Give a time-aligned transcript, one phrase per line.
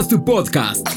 [0.00, 0.88] Haz tu podcast.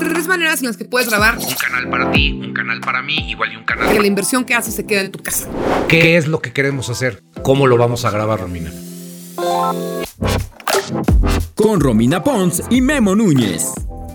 [0.00, 3.30] Tres maneras en las que puedes grabar Un canal para ti, un canal para mí,
[3.30, 3.92] igual y un canal.
[3.92, 5.48] que la inversión que haces se queda en tu casa.
[5.86, 7.22] ¿Qué es lo que queremos hacer?
[7.44, 8.72] ¿Cómo lo vamos a grabar, Romina?
[11.54, 13.70] Con Romina Pons y Memo Núñez.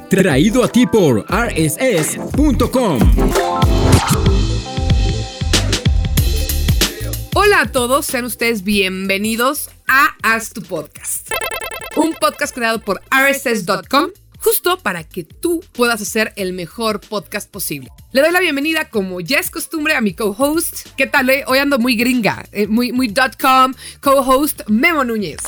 [0.09, 3.00] Traído a ti por rss.com.
[7.34, 11.30] Hola a todos, sean ustedes bienvenidos a Haz tu Podcast.
[11.96, 14.10] Un podcast creado por rss.com
[14.40, 17.90] justo para que tú puedas hacer el mejor podcast posible.
[18.12, 20.88] Le doy la bienvenida, como ya es costumbre, a mi co-host.
[20.96, 21.30] ¿Qué tal?
[21.30, 21.44] eh?
[21.48, 23.13] Hoy ando muy gringa, eh, muy, muy
[24.02, 25.40] co-host Memo Núñez.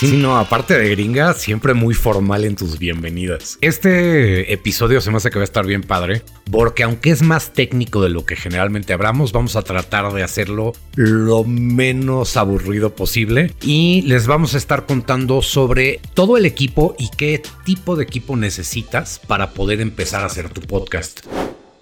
[0.00, 3.58] Sí, no, aparte de gringa, siempre muy formal en tus bienvenidas.
[3.60, 7.52] Este episodio se me hace que va a estar bien padre, porque aunque es más
[7.52, 13.52] técnico de lo que generalmente hablamos, vamos a tratar de hacerlo lo menos aburrido posible
[13.60, 18.38] y les vamos a estar contando sobre todo el equipo y qué tipo de equipo
[18.38, 21.26] necesitas para poder empezar a hacer tu podcast.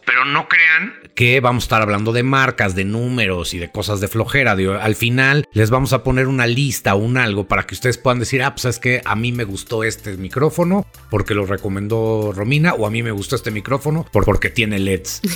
[0.08, 4.00] Pero no crean que vamos a estar hablando de marcas, de números y de cosas
[4.00, 4.56] de flojera.
[4.56, 7.98] Digo, al final les vamos a poner una lista o un algo para que ustedes
[7.98, 12.32] puedan decir, ah, pues es que a mí me gustó este micrófono porque lo recomendó
[12.34, 15.20] Romina o a mí me gustó este micrófono por- porque tiene LEDs.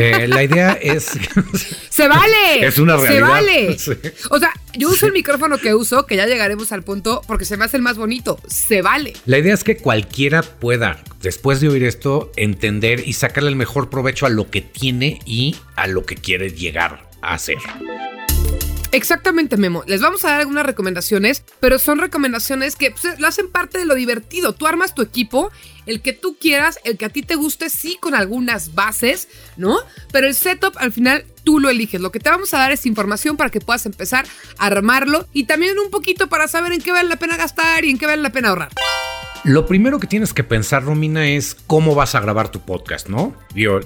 [0.00, 1.06] Eh, la idea es...
[1.90, 2.66] ¡Se vale!
[2.66, 3.14] Es una realidad.
[3.14, 3.78] ¡Se vale!
[3.84, 3.92] Sí.
[4.30, 7.56] O sea, yo uso el micrófono que uso, que ya llegaremos al punto, porque se
[7.56, 8.38] me hace el más bonito.
[8.46, 9.12] ¡Se vale!
[9.26, 13.90] La idea es que cualquiera pueda, después de oír esto, entender y sacarle el mejor
[13.90, 17.58] provecho a lo que tiene y a lo que quiere llegar a hacer.
[18.94, 19.82] Exactamente, Memo.
[19.88, 23.86] Les vamos a dar algunas recomendaciones, pero son recomendaciones que pues, lo hacen parte de
[23.86, 24.52] lo divertido.
[24.52, 25.50] Tú armas tu equipo,
[25.86, 29.78] el que tú quieras, el que a ti te guste, sí, con algunas bases, ¿no?
[30.12, 32.00] Pero el setup al final tú lo eliges.
[32.00, 34.26] Lo que te vamos a dar es información para que puedas empezar
[34.58, 37.90] a armarlo y también un poquito para saber en qué vale la pena gastar y
[37.90, 38.70] en qué vale la pena ahorrar.
[39.44, 43.36] Lo primero que tienes que pensar, Romina, es cómo vas a grabar tu podcast, ¿no?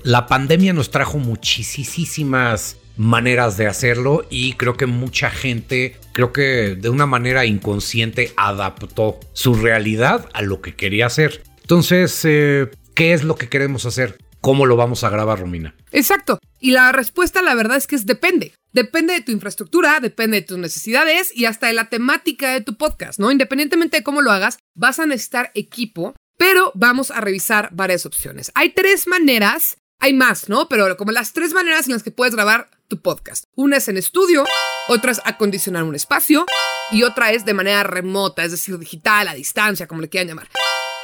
[0.04, 6.76] La pandemia nos trajo muchísimas maneras de hacerlo y creo que mucha gente, creo que
[6.76, 11.42] de una manera inconsciente adaptó su realidad a lo que quería hacer.
[11.62, 14.16] Entonces, eh, ¿qué es lo que queremos hacer?
[14.40, 15.74] ¿Cómo lo vamos a grabar, Romina?
[15.90, 16.38] Exacto.
[16.60, 18.52] Y la respuesta, la verdad es que es depende.
[18.72, 22.76] Depende de tu infraestructura, depende de tus necesidades y hasta de la temática de tu
[22.76, 23.30] podcast, ¿no?
[23.30, 28.52] Independientemente de cómo lo hagas, vas a necesitar equipo, pero vamos a revisar varias opciones.
[28.54, 30.68] Hay tres maneras, hay más, ¿no?
[30.68, 33.44] Pero como las tres maneras en las que puedes grabar tu podcast.
[33.54, 34.44] Una es en estudio,
[34.88, 36.46] otra es acondicionar un espacio
[36.90, 40.48] y otra es de manera remota, es decir, digital, a distancia, como le quieran llamar.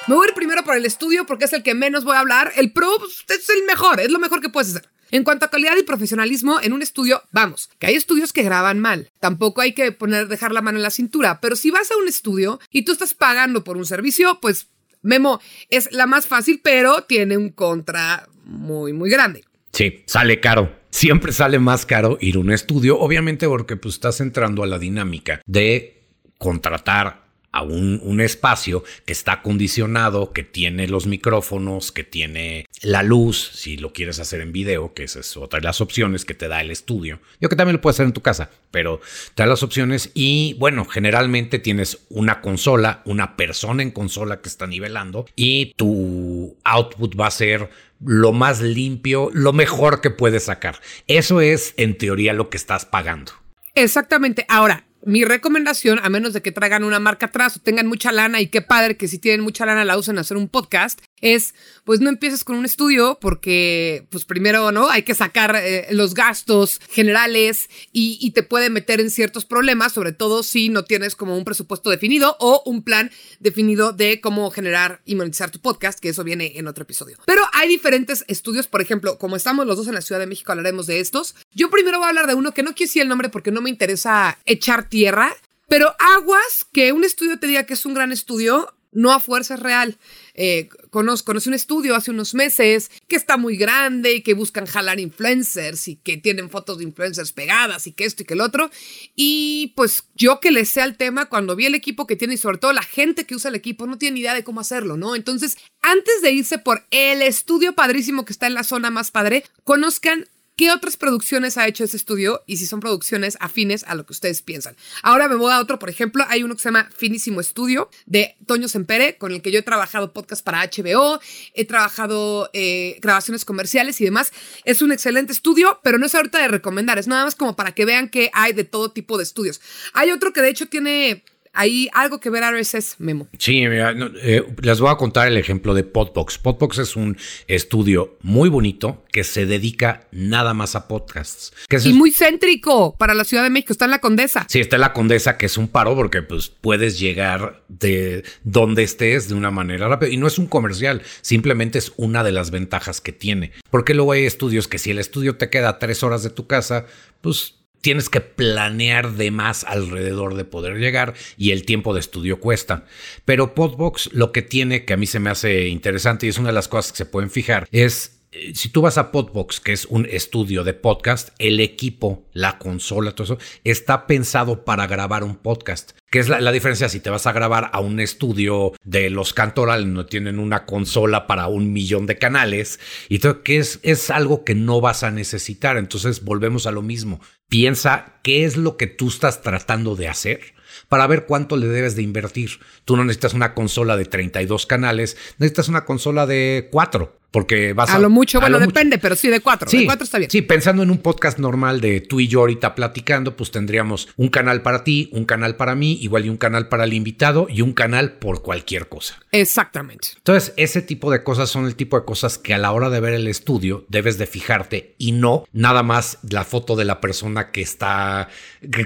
[0.06, 2.20] Me voy a ir primero por el estudio porque es el que menos voy a
[2.20, 2.52] hablar.
[2.56, 4.90] El pro pues, es el mejor, es lo mejor que puedes hacer.
[5.14, 8.80] En cuanto a calidad y profesionalismo, en un estudio, vamos, que hay estudios que graban
[8.80, 9.12] mal.
[9.20, 12.08] Tampoco hay que poner, dejar la mano en la cintura, pero si vas a un
[12.08, 14.70] estudio y tú estás pagando por un servicio, pues
[15.02, 19.44] Memo es la más fácil, pero tiene un contra muy, muy grande.
[19.72, 20.80] Sí, sale caro.
[20.90, 24.80] Siempre sale más caro ir a un estudio, obviamente porque pues, estás entrando a la
[24.80, 26.08] dinámica de
[26.38, 27.23] contratar
[27.54, 33.76] a un, espacio que está acondicionado, que tiene los micrófonos, que tiene la luz, si
[33.76, 36.60] lo quieres hacer en video, que esa es otra de las opciones que te da
[36.60, 37.20] el estudio.
[37.40, 39.00] Yo que también lo puedes hacer en tu casa, pero
[39.34, 44.48] te da las opciones y bueno, generalmente tienes una consola, una persona en consola que
[44.48, 47.70] está nivelando y tu output va a ser
[48.04, 50.80] lo más limpio, lo mejor que puedes sacar.
[51.06, 53.32] Eso es en teoría lo que estás pagando.
[53.74, 54.44] Exactamente.
[54.48, 58.40] Ahora, mi recomendación, a menos de que traigan una marca atrás o tengan mucha lana,
[58.40, 61.54] y qué padre que si tienen mucha lana la usen a hacer un podcast, es,
[61.84, 64.90] pues no empieces con un estudio porque, pues primero, ¿no?
[64.90, 70.12] Hay que sacar eh, los gastos generales y, te puede meter en ciertos problemas, sobre
[70.12, 75.02] todo si no tienes como un presupuesto definido o un plan definido de cómo generar
[75.04, 77.16] y monetizar tu podcast, que eso viene en otro episodio.
[77.26, 80.50] Pero hay diferentes estudios, por ejemplo, como estamos los dos en la Ciudad de México,
[80.50, 81.36] hablaremos de estos.
[81.52, 83.70] Yo primero voy a hablar de uno que no decir el nombre porque no me
[83.70, 85.34] interesa echar tierra,
[85.68, 89.56] pero aguas que un estudio te diga que es un gran estudio, no a fuerza
[89.56, 89.98] real.
[90.34, 94.66] Eh, conozco, conocí un estudio hace unos meses que está muy grande y que buscan
[94.66, 98.40] jalar influencers y que tienen fotos de influencers pegadas y que esto y que el
[98.40, 98.70] otro.
[99.14, 102.38] Y pues yo que le sé al tema, cuando vi el equipo que tiene y
[102.38, 104.96] sobre todo la gente que usa el equipo, no tiene ni idea de cómo hacerlo,
[104.96, 105.14] ¿no?
[105.16, 109.44] Entonces, antes de irse por el estudio padrísimo que está en la zona más padre,
[109.64, 112.44] conozcan ¿Qué otras producciones ha hecho ese estudio?
[112.46, 114.76] Y si son producciones afines a lo que ustedes piensan.
[115.02, 118.36] Ahora me voy a otro, por ejemplo, hay uno que se llama Finísimo Estudio de
[118.46, 121.18] Toño Sempere, con el que yo he trabajado podcast para HBO,
[121.54, 124.32] he trabajado eh, grabaciones comerciales y demás.
[124.64, 127.72] Es un excelente estudio, pero no es ahorita de recomendar, es nada más como para
[127.72, 129.60] que vean que hay de todo tipo de estudios.
[129.92, 131.24] Hay otro que de hecho tiene
[131.54, 133.28] ahí algo que ver RSS, Memo.
[133.38, 136.38] Sí, mira, eh, les voy a contar el ejemplo de Podbox.
[136.38, 137.16] Podbox es un
[137.46, 141.52] estudio muy bonito que se dedica nada más a podcasts.
[141.84, 144.46] y muy céntrico para la Ciudad de México, está en la Condesa.
[144.48, 148.82] Sí, está en la Condesa, que es un paro porque pues puedes llegar de donde
[148.82, 150.10] estés de una manera rápida.
[150.10, 153.52] Y no es un comercial, simplemente es una de las ventajas que tiene.
[153.70, 156.86] Porque luego hay estudios que si el estudio te queda tres horas de tu casa,
[157.20, 162.40] pues tienes que planear de más alrededor de poder llegar y el tiempo de estudio
[162.40, 162.86] cuesta.
[163.26, 166.48] Pero Podbox lo que tiene, que a mí se me hace interesante y es una
[166.48, 168.22] de las cosas que se pueden fijar, es
[168.54, 173.12] si tú vas a Podbox, que es un estudio de podcast, el equipo, la consola,
[173.12, 175.92] todo eso, está pensado para grabar un podcast.
[176.10, 179.92] Que es la, diferencia si te vas a grabar a un estudio de los Cantoral,
[179.92, 182.78] no tienen una consola para un millón de canales,
[183.08, 185.76] y todo, que es, es algo que no vas a necesitar.
[185.76, 187.20] Entonces volvemos a lo mismo.
[187.48, 190.54] Piensa qué es lo que tú estás tratando de hacer
[190.88, 192.60] para ver cuánto le debes de invertir.
[192.84, 197.23] Tú no necesitas una consola de 32 canales, necesitas una consola de 4.
[197.34, 197.96] Porque vas a.
[197.96, 199.68] A lo mucho, bueno, depende, pero sí de cuatro.
[199.68, 200.30] Sí, de cuatro está bien.
[200.30, 204.28] Sí, pensando en un podcast normal de tú y yo ahorita platicando, pues tendríamos un
[204.28, 207.60] canal para ti, un canal para mí, igual y un canal para el invitado y
[207.62, 209.18] un canal por cualquier cosa.
[209.32, 210.10] Exactamente.
[210.16, 213.00] Entonces, ese tipo de cosas son el tipo de cosas que a la hora de
[213.00, 217.50] ver el estudio debes de fijarte y no nada más la foto de la persona
[217.50, 218.28] que está,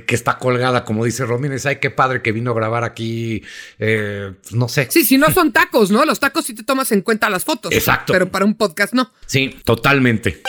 [0.06, 1.66] que, está colgada, como dice Romínez.
[1.66, 3.42] Ay, qué padre que vino a grabar aquí,
[3.78, 4.88] eh, no sé.
[4.90, 6.06] Sí, si no son tacos, ¿no?
[6.06, 7.72] Los tacos sí te tomas en cuenta las fotos.
[7.72, 8.14] Exacto.
[8.14, 9.10] Pero para un podcast no.
[9.26, 10.42] Sí, totalmente.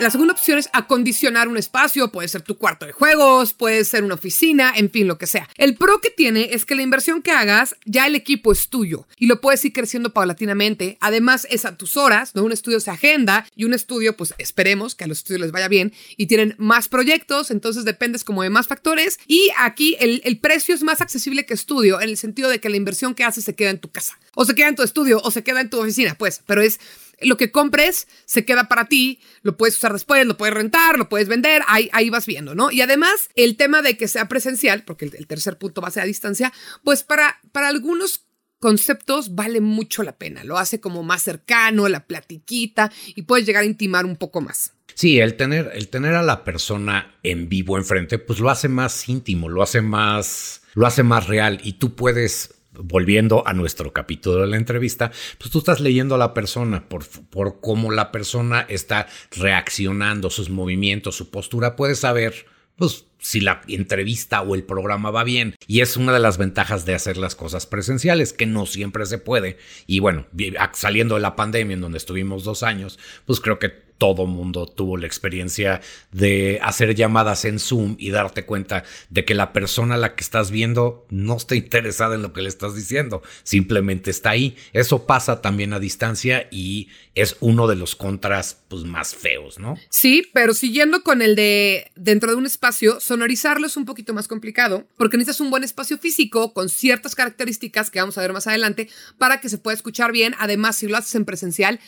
[0.00, 4.04] La segunda opción es acondicionar un espacio, puede ser tu cuarto de juegos, puede ser
[4.04, 5.48] una oficina, en fin, lo que sea.
[5.56, 9.08] El pro que tiene es que la inversión que hagas, ya el equipo es tuyo
[9.18, 10.98] y lo puedes ir creciendo paulatinamente.
[11.00, 12.44] Además, es a tus horas, ¿no?
[12.44, 15.66] Un estudio se agenda y un estudio, pues esperemos que a los estudios les vaya
[15.66, 19.18] bien y tienen más proyectos, entonces dependes como de más factores.
[19.26, 22.68] Y aquí el, el precio es más accesible que estudio en el sentido de que
[22.68, 25.20] la inversión que haces se queda en tu casa, o se queda en tu estudio,
[25.24, 26.78] o se queda en tu oficina, pues, pero es
[27.20, 31.08] lo que compres se queda para ti, lo puedes usar después, lo puedes rentar, lo
[31.08, 32.70] puedes vender, ahí, ahí vas viendo, ¿no?
[32.70, 36.02] Y además, el tema de que sea presencial, porque el, tercer punto va a ser
[36.02, 36.52] a distancia,
[36.84, 38.24] pues para, para algunos
[38.60, 43.62] conceptos vale mucho la pena, lo hace como más cercano, la platiquita y puedes llegar
[43.62, 44.72] a intimar un poco más.
[44.94, 49.08] Sí, el tener, el tener a la persona en vivo enfrente, pues lo hace más
[49.08, 54.42] íntimo, lo hace más, lo hace más real y tú puedes volviendo a nuestro capítulo
[54.42, 58.60] de la entrevista, pues tú estás leyendo a la persona por, por cómo la persona
[58.68, 62.46] está reaccionando, sus movimientos, su postura, puedes saber,
[62.76, 65.56] pues, si la entrevista o el programa va bien.
[65.66, 69.18] Y es una de las ventajas de hacer las cosas presenciales, que no siempre se
[69.18, 69.58] puede.
[69.86, 70.26] Y bueno,
[70.72, 74.96] saliendo de la pandemia en donde estuvimos dos años, pues creo que todo mundo tuvo
[74.96, 75.80] la experiencia
[76.12, 80.22] de hacer llamadas en Zoom y darte cuenta de que la persona a la que
[80.22, 84.56] estás viendo no está interesada en lo que le estás diciendo, simplemente está ahí.
[84.72, 89.76] Eso pasa también a distancia y es uno de los contras pues, más feos, ¿no?
[89.90, 94.28] Sí, pero siguiendo con el de dentro de un espacio, sonorizarlo es un poquito más
[94.28, 98.46] complicado porque necesitas un buen espacio físico con ciertas características que vamos a ver más
[98.46, 100.34] adelante para que se pueda escuchar bien.
[100.38, 101.80] Además, si lo haces en presencial,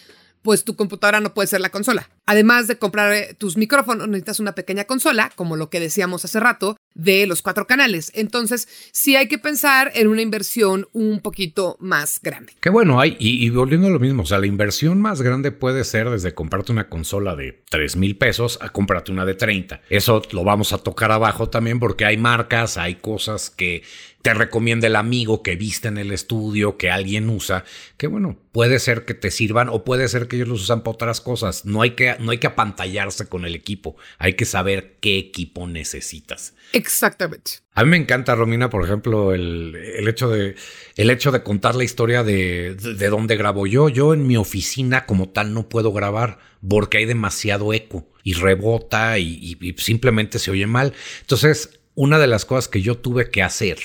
[0.42, 2.08] pues tu computadora no puede ser la consola.
[2.26, 6.40] Además de comprar eh, tus micrófonos, necesitas una pequeña consola, como lo que decíamos hace
[6.40, 8.10] rato, de los cuatro canales.
[8.14, 12.52] Entonces, sí hay que pensar en una inversión un poquito más grande.
[12.60, 15.84] Qué bueno, hay, y, volviendo a lo mismo, o sea, la inversión más grande puede
[15.84, 19.80] ser desde comprarte una consola de 3 mil pesos a comprarte una de 30.
[19.88, 23.82] Eso lo vamos a tocar abajo también porque hay marcas, hay cosas que
[24.22, 27.64] te recomienda el amigo que viste en el estudio, que alguien usa,
[27.96, 30.94] que bueno, puede ser que te sirvan o puede ser que ellos los usan para
[30.94, 31.64] otras cosas.
[31.64, 35.66] No hay que, no hay que apantallarse con el equipo, hay que saber qué equipo
[35.66, 36.54] necesitas.
[36.72, 37.52] Exactamente.
[37.72, 39.74] A mí me encanta, Romina, por ejemplo, el,
[40.06, 40.54] hecho, de,
[40.96, 43.88] el hecho de contar la historia de, de, dónde grabo yo.
[43.88, 49.18] Yo en mi oficina como tal no puedo grabar porque hay demasiado eco y rebota
[49.18, 50.92] y simplemente se oye mal.
[51.22, 53.78] Entonces, una de las cosas que yo tuve que hacer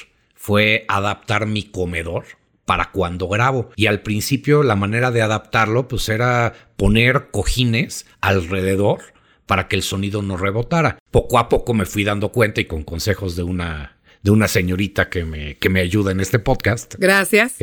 [0.45, 2.25] fue adaptar mi comedor
[2.65, 3.71] para cuando grabo.
[3.75, 8.99] Y al principio la manera de adaptarlo pues era poner cojines alrededor
[9.47, 10.99] para que el sonido no rebotara.
[11.09, 15.09] Poco a poco me fui dando cuenta y con consejos de una de una señorita
[15.09, 16.93] que me, que me ayuda en este podcast.
[16.99, 17.55] Gracias.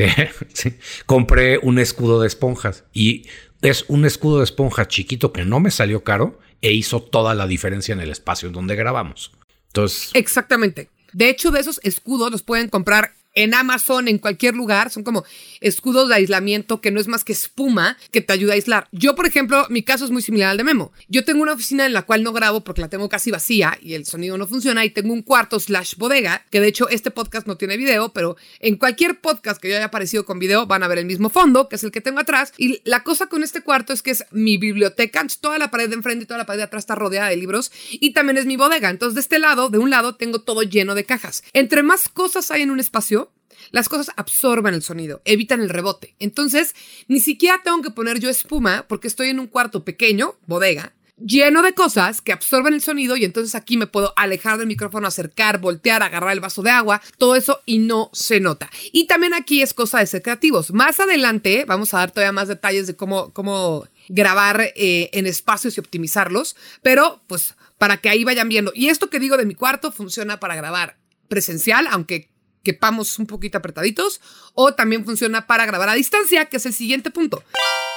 [1.06, 3.28] compré un escudo de esponjas y
[3.60, 7.46] es un escudo de esponja chiquito que no me salió caro e hizo toda la
[7.46, 9.30] diferencia en el espacio en donde grabamos.
[9.68, 10.10] Entonces.
[10.14, 10.88] Exactamente.
[11.12, 14.90] De hecho, de esos escudos los pueden comprar en Amazon, en cualquier lugar.
[14.90, 15.24] Son como
[15.60, 18.88] escudos de aislamiento que no es más que espuma que te ayuda a aislar.
[18.92, 20.92] Yo, por ejemplo, mi caso es muy similar al de Memo.
[21.08, 23.94] Yo tengo una oficina en la cual no grabo porque la tengo casi vacía y
[23.94, 27.46] el sonido no funciona y tengo un cuarto slash bodega, que de hecho este podcast
[27.46, 30.88] no tiene video, pero en cualquier podcast que yo haya aparecido con video van a
[30.88, 32.52] ver el mismo fondo, que es el que tengo atrás.
[32.58, 35.94] Y la cosa con este cuarto es que es mi biblioteca, toda la pared de
[35.94, 38.56] enfrente y toda la pared de atrás está rodeada de libros y también es mi
[38.56, 38.90] bodega.
[38.90, 41.44] Entonces de este lado, de un lado, tengo todo lleno de cajas.
[41.52, 43.21] Entre más cosas hay en un espacio,
[43.71, 46.14] las cosas absorben el sonido, evitan el rebote.
[46.19, 46.75] Entonces,
[47.09, 50.92] ni siquiera tengo que poner yo espuma porque estoy en un cuarto pequeño, bodega,
[51.25, 55.07] lleno de cosas que absorben el sonido y entonces aquí me puedo alejar del micrófono,
[55.07, 58.71] acercar, voltear, agarrar el vaso de agua, todo eso y no se nota.
[58.92, 60.73] Y también aquí es cosa de ser creativos.
[60.73, 65.76] Más adelante vamos a dar todavía más detalles de cómo, cómo grabar eh, en espacios
[65.76, 68.73] y optimizarlos, pero pues para que ahí vayan viendo.
[68.75, 72.31] Y esto que digo de mi cuarto funciona para grabar presencial, aunque
[72.62, 74.21] quepamos un poquito apretaditos,
[74.54, 77.42] o también funciona para grabar a distancia, que es el siguiente punto.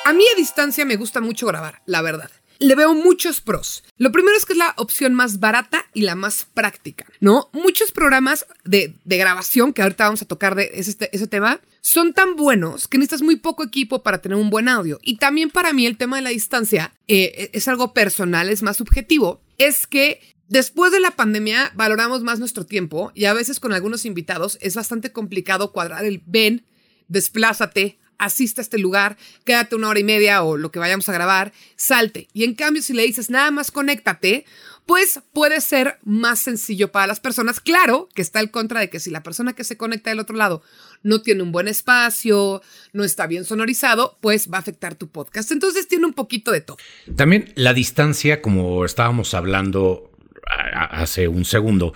[0.06, 2.32] A mí a distancia me gusta mucho grabar, la verdad.
[2.60, 3.84] Le veo muchos pros.
[3.98, 7.50] Lo primero es que es la opción más barata y la más práctica, ¿no?
[7.52, 12.36] Muchos programas de, grabación, que ahorita vamos a tocar de ese, ese tema, son tan
[12.36, 15.00] buenos que necesitas muy poco equipo para tener un buen audio.
[15.04, 18.78] Y también para mí el tema de la distancia eh, es algo personal, es más
[18.78, 19.42] subjetivo.
[19.58, 24.06] Es que Después de la pandemia valoramos más nuestro tiempo y a veces con algunos
[24.06, 26.66] invitados es bastante complicado cuadrar el ven,
[27.08, 31.14] desplázate, asiste a este lugar, quédate una hora y media o lo que vayamos a
[31.14, 32.28] grabar, salte.
[32.32, 34.46] Y en cambio si le dices nada más conéctate,
[34.86, 37.60] pues puede ser más sencillo para las personas.
[37.60, 40.36] Claro que está el contra de que si la persona que se conecta del otro
[40.36, 40.62] lado
[41.02, 42.62] no tiene un buen espacio,
[42.94, 45.52] no está bien sonorizado, pues va a afectar tu podcast.
[45.52, 46.78] Entonces tiene un poquito de todo.
[47.16, 50.15] También la distancia, como estábamos hablando,
[50.46, 51.94] hace un segundo,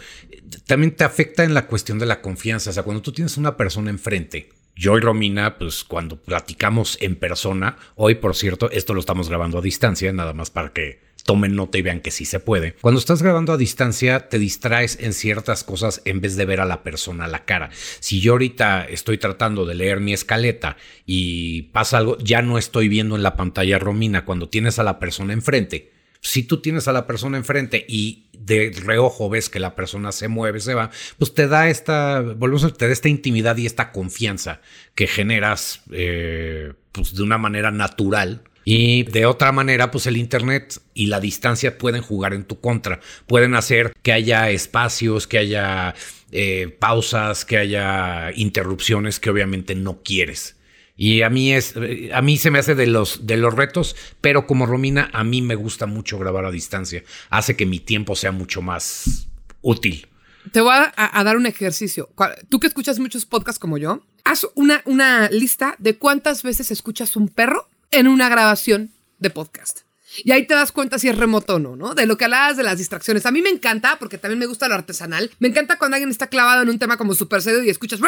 [0.66, 2.70] también te afecta en la cuestión de la confianza.
[2.70, 7.16] O sea, cuando tú tienes una persona enfrente, yo y Romina, pues cuando platicamos en
[7.16, 11.54] persona, hoy por cierto, esto lo estamos grabando a distancia, nada más para que tomen
[11.56, 12.74] nota y vean que sí se puede.
[12.74, 16.66] Cuando estás grabando a distancia, te distraes en ciertas cosas en vez de ver a
[16.66, 17.70] la persona a la cara.
[18.00, 22.88] Si yo ahorita estoy tratando de leer mi escaleta y pasa algo, ya no estoy
[22.88, 26.94] viendo en la pantalla Romina cuando tienes a la persona enfrente si tú tienes a
[26.94, 31.34] la persona enfrente y de reojo ves que la persona se mueve, se va, pues
[31.34, 34.62] te da esta, volvemos a, te da esta intimidad y esta confianza
[34.96, 38.44] que generas eh, pues de una manera natural.
[38.66, 43.00] Y de otra manera, pues el Internet y la distancia pueden jugar en tu contra.
[43.26, 45.96] Pueden hacer que haya espacios, que haya
[46.32, 50.59] eh, pausas, que haya interrupciones que obviamente no quieres.
[51.02, 51.76] Y a mí es,
[52.14, 55.42] a mí se me hace de los, de los retos, pero como Romina, a mí
[55.42, 57.06] me gusta mucho grabar a distancia.
[57.30, 59.30] Hace que mi tiempo sea mucho más
[59.62, 60.10] útil.
[60.52, 62.10] Te voy a, dar un ejercicio.
[62.50, 67.16] Tú que escuchas muchos podcasts como yo, haz una, una lista de cuántas veces escuchas
[67.16, 69.89] un perro en una grabación de podcast.
[70.18, 71.94] Y ahí te das cuenta si es remoto o no, ¿no?
[71.94, 73.26] De lo que hablabas de las distracciones.
[73.26, 75.32] A mí me encanta, porque también me gusta lo artesanal.
[75.40, 78.00] Me encanta cuando alguien está clavado en un tema como súper serio y escuchas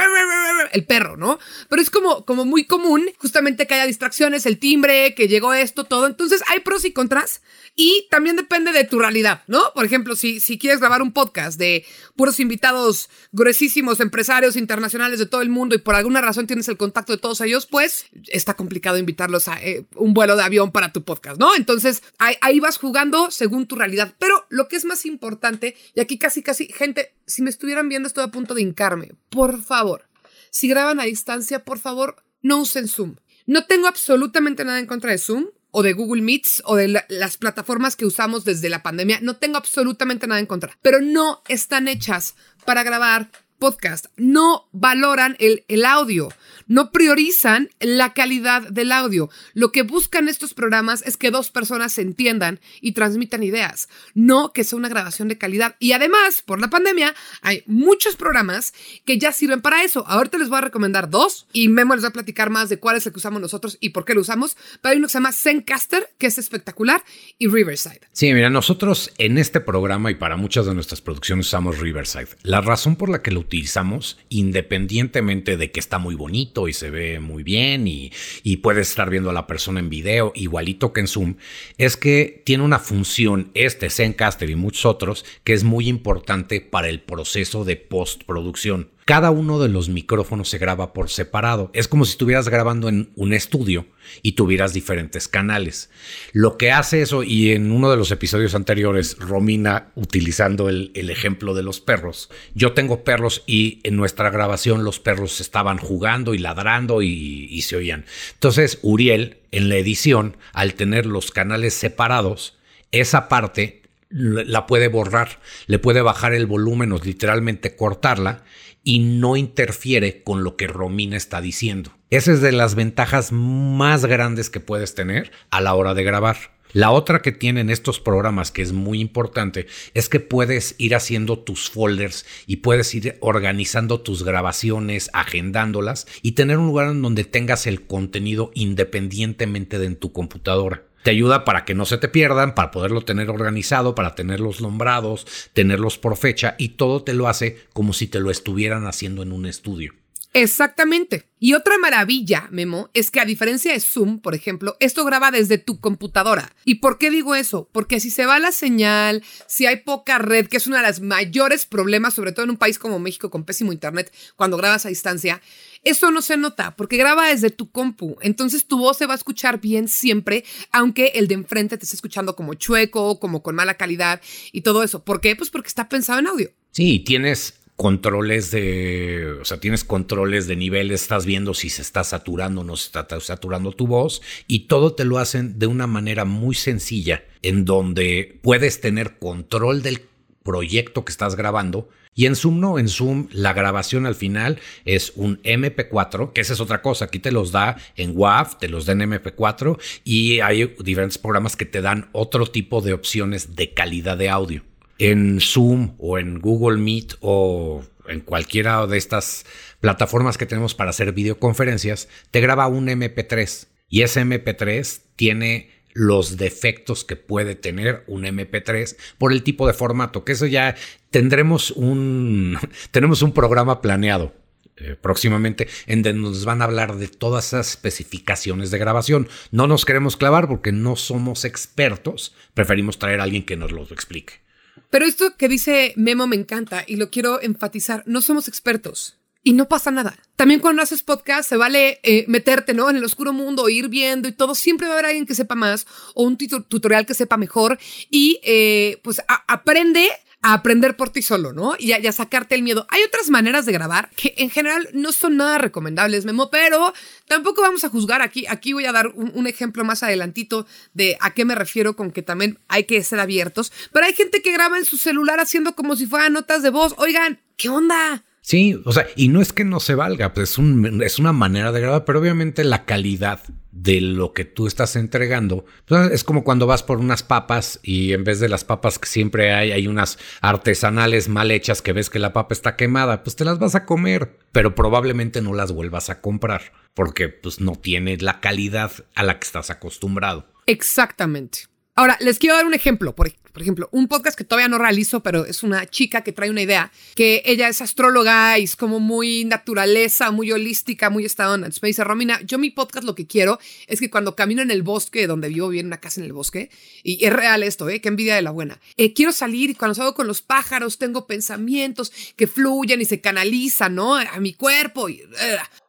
[0.71, 1.39] el perro, ¿no?
[1.69, 5.83] Pero es como, como muy común justamente que haya distracciones, el timbre, que llegó esto,
[5.83, 6.07] todo.
[6.07, 7.41] Entonces hay pros y contras.
[7.75, 9.71] Y también depende de tu realidad, ¿no?
[9.73, 11.85] Por ejemplo, si, si quieres grabar un podcast de
[12.21, 16.77] puros invitados gruesísimos, empresarios internacionales de todo el mundo y por alguna razón tienes el
[16.77, 20.93] contacto de todos ellos, pues está complicado invitarlos a eh, un vuelo de avión para
[20.93, 21.55] tu podcast, ¿no?
[21.55, 24.13] Entonces ahí, ahí vas jugando según tu realidad.
[24.19, 28.05] Pero lo que es más importante, y aquí casi, casi, gente, si me estuvieran viendo
[28.05, 30.07] estoy a punto de hincarme, por favor,
[30.51, 33.15] si graban a distancia, por favor, no usen Zoom.
[33.47, 37.37] No tengo absolutamente nada en contra de Zoom o de Google Meets o de las
[37.37, 39.19] plataformas que usamos desde la pandemia.
[39.21, 42.35] No tengo absolutamente nada en contra, pero no están hechas
[42.65, 43.31] para grabar
[43.61, 44.07] podcast.
[44.17, 46.29] No valoran el, audio
[46.71, 49.29] no priorizan la calidad del audio.
[49.53, 54.53] Lo que buscan estos programas es que dos personas se entiendan y transmitan ideas, no
[54.53, 55.75] que sea una grabación de calidad.
[55.79, 60.05] Y además, por la pandemia, hay muchos programas que ya sirven para eso.
[60.07, 62.95] Ahorita les voy a recomendar dos y Memo les va a platicar más de cuál
[62.95, 64.55] es el que usamos nosotros y por qué lo usamos.
[64.81, 67.03] Pero hay uno que se llama Zencaster, que es espectacular,
[67.37, 67.99] y Riverside.
[68.13, 72.29] Sí, mira, nosotros en este programa y para muchas de nuestras producciones usamos Riverside.
[72.43, 76.89] La razón por la que lo utilizamos, independientemente de que está muy bonito, y se
[76.89, 81.01] ve muy bien y, y puedes estar viendo a la persona en video igualito que
[81.01, 81.35] en Zoom,
[81.77, 86.87] es que tiene una función, este Zencaster y muchos otros, que es muy importante para
[86.87, 88.89] el proceso de postproducción.
[89.11, 91.69] Cada uno de los micrófonos se graba por separado.
[91.73, 93.85] Es como si estuvieras grabando en un estudio
[94.21, 95.89] y tuvieras diferentes canales.
[96.31, 101.53] Lo que hace eso, y en uno de los episodios anteriores, Romina, utilizando el, ejemplo
[101.53, 106.37] de los perros, yo tengo perros y en nuestra grabación los perros estaban jugando y
[106.37, 108.05] ladrando y, y se oían.
[108.35, 112.57] Entonces, Uriel, en la edición, al tener los canales separados,
[112.93, 118.43] esa parte la puede borrar, le puede bajar el volumen o literalmente cortarla
[118.83, 121.91] y no interfiere con lo que Romina está diciendo.
[122.09, 126.37] Esa es de las ventajas más grandes que puedes tener a la hora de grabar.
[126.73, 131.37] La otra que tienen estos programas, que es muy importante, es que puedes ir haciendo
[131.39, 137.25] tus folders y puedes ir organizando tus grabaciones, agendándolas y tener un lugar en donde
[137.25, 140.83] tengas el contenido independientemente de en tu computadora.
[141.03, 145.25] Te ayuda para que no se te pierdan, para poderlo tener organizado, para tenerlos nombrados,
[145.53, 149.31] tenerlos por fecha y todo te lo hace como si te lo estuvieran haciendo en
[149.31, 150.00] un estudio.
[150.33, 151.25] Exactamente.
[151.39, 155.57] Y otra maravilla, Memo, es que a diferencia de Zoom, por ejemplo, esto graba desde
[155.57, 156.55] tu computadora.
[156.63, 157.67] ¿Y por qué digo eso?
[157.71, 161.01] Porque si se va la señal, si hay poca red, que es uno de los
[161.01, 164.89] mayores problemas, sobre todo en un país como México con pésimo internet, cuando grabas a
[164.89, 165.41] distancia,
[165.83, 168.17] eso no se nota porque graba desde tu compu.
[168.21, 171.95] Entonces tu voz se va a escuchar bien siempre, aunque el de enfrente te esté
[171.95, 174.21] escuchando como chueco, como con mala calidad
[174.51, 175.03] y todo eso.
[175.03, 175.35] ¿Por qué?
[175.35, 176.51] Pues porque está pensado en audio.
[176.71, 182.03] Sí, tienes controles de, o sea, tienes controles de nivel, estás viendo si se está
[182.03, 185.87] saturando o no se está saturando tu voz y todo te lo hacen de una
[185.87, 190.03] manera muy sencilla en donde puedes tener control del
[190.43, 195.13] proyecto que estás grabando y en Zoom no, en Zoom la grabación al final es
[195.15, 198.85] un MP4, que esa es otra cosa, aquí te los da en WAV, te los
[198.85, 203.73] da en MP4 y hay diferentes programas que te dan otro tipo de opciones de
[203.73, 204.70] calidad de audio.
[205.03, 209.47] En Zoom o en Google Meet o en cualquiera de estas
[209.79, 216.37] plataformas que tenemos para hacer videoconferencias, te graba un MP3 y ese MP3 tiene los
[216.37, 220.75] defectos que puede tener un MP3 por el tipo de formato, que eso ya
[221.09, 222.59] tendremos un,
[222.91, 224.35] tenemos un programa planeado
[224.77, 229.27] eh, próximamente en donde nos van a hablar de todas esas especificaciones de grabación.
[229.49, 233.81] No nos queremos clavar porque no somos expertos, preferimos traer a alguien que nos lo
[233.85, 234.50] explique.
[234.91, 239.53] Pero esto que dice Memo me encanta y lo quiero enfatizar, no somos expertos y
[239.53, 240.15] no pasa nada.
[240.35, 242.89] También cuando haces podcast se vale eh, meterte ¿no?
[242.89, 244.53] en el oscuro mundo, ir viendo y todo.
[244.53, 248.39] Siempre va a haber alguien que sepa más o un tutorial que sepa mejor y
[248.43, 250.09] eh, pues aprende
[250.41, 251.75] a aprender por ti solo, ¿no?
[251.77, 252.87] Y a, sacarte el miedo.
[252.89, 256.93] Hay otras maneras de grabar que en general no son nada recomendables, Memo, pero
[257.27, 258.45] tampoco vamos a juzgar aquí.
[258.47, 262.11] Aquí voy a dar un, un, ejemplo más adelantito de a qué me refiero con
[262.11, 263.71] que también hay que ser abiertos.
[263.91, 266.95] Pero hay gente que graba en su celular haciendo como si fueran notas de voz.
[266.97, 268.23] Oigan, ¿qué onda?
[268.41, 271.31] Sí, o sea, y no es que no se valga, pues es, un, es una
[271.31, 275.65] manera de grabar, pero obviamente la calidad de lo que tú estás entregando.
[275.85, 279.07] Pues es como cuando vas por unas papas y en vez de las papas que
[279.07, 283.35] siempre hay, hay unas artesanales mal hechas que ves que la papa está quemada, pues
[283.35, 287.75] te las vas a comer, pero probablemente no las vuelvas a comprar porque pues no
[287.75, 290.47] tiene la calidad a la que estás acostumbrado.
[290.65, 291.67] Exactamente.
[291.95, 293.13] Ahora, les quiero dar un ejemplo.
[293.15, 296.61] Por, ejemplo, un podcast que todavía no realizo, pero es una chica que trae una
[296.61, 301.81] idea, que ella es astróloga y es como muy naturaleza, muy holística, muy estado Entonces
[301.81, 304.83] me dice, Romina, yo mi podcast lo que quiero es que cuando camino en el
[304.83, 306.69] bosque, donde vivo, vivo en una casa en el bosque,
[307.03, 307.99] y es real esto, ¿eh?
[308.01, 308.79] Qué envidia de la buena.
[308.97, 313.21] Eh, quiero salir y cuando salgo con los pájaros tengo pensamientos que fluyen y se
[313.21, 314.15] canalizan, ¿no?
[314.15, 315.09] A mi cuerpo.
[315.09, 315.23] Y,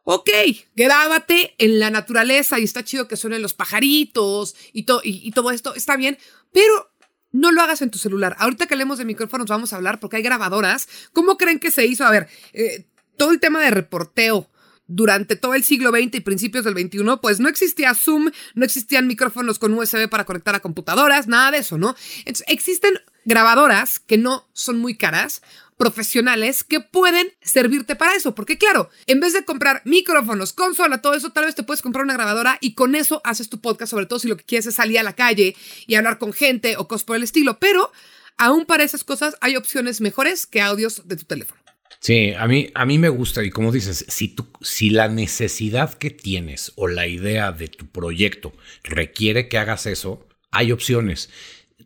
[0.05, 0.29] Ok,
[0.75, 5.73] grábate en la naturaleza y está chido que suenen los pajaritos y, y, todo esto,
[5.75, 6.17] está bien,
[6.51, 6.92] pero
[7.33, 8.37] no lo hagas en tu celular.
[8.39, 10.87] Ahorita que hablemos de micrófonos vamos a hablar porque hay grabadoras.
[11.11, 12.05] ¿Cómo creen que se hizo?
[12.05, 12.85] A ver, eh,
[13.17, 14.49] todo el tema de reporteo
[14.87, 19.07] durante todo el siglo XX y principios del XXI, pues no existía Zoom, no existían
[19.07, 21.95] micrófonos con USB para conectar a computadoras, nada de eso, ¿no?
[22.25, 22.93] existen
[23.25, 25.41] grabadoras que no son muy caras,
[25.77, 28.35] profesionales que pueden servirte para eso.
[28.35, 32.05] Porque claro, en vez de comprar micrófonos, consola, todo eso, tal vez te puedes comprar
[32.05, 34.75] una grabadora y con eso haces tu podcast, sobre todo si lo que quieres es
[34.75, 35.55] salir a la calle
[35.87, 37.59] y hablar con gente o cosas por el estilo.
[37.59, 37.91] Pero
[38.37, 41.61] aún para esas cosas hay opciones mejores que audios de tu teléfono.
[41.99, 45.93] Sí, a mí, a mí me gusta y como dices, si, tú, si la necesidad
[45.93, 48.51] que tienes o la idea de tu proyecto
[48.83, 51.29] requiere que hagas eso, hay opciones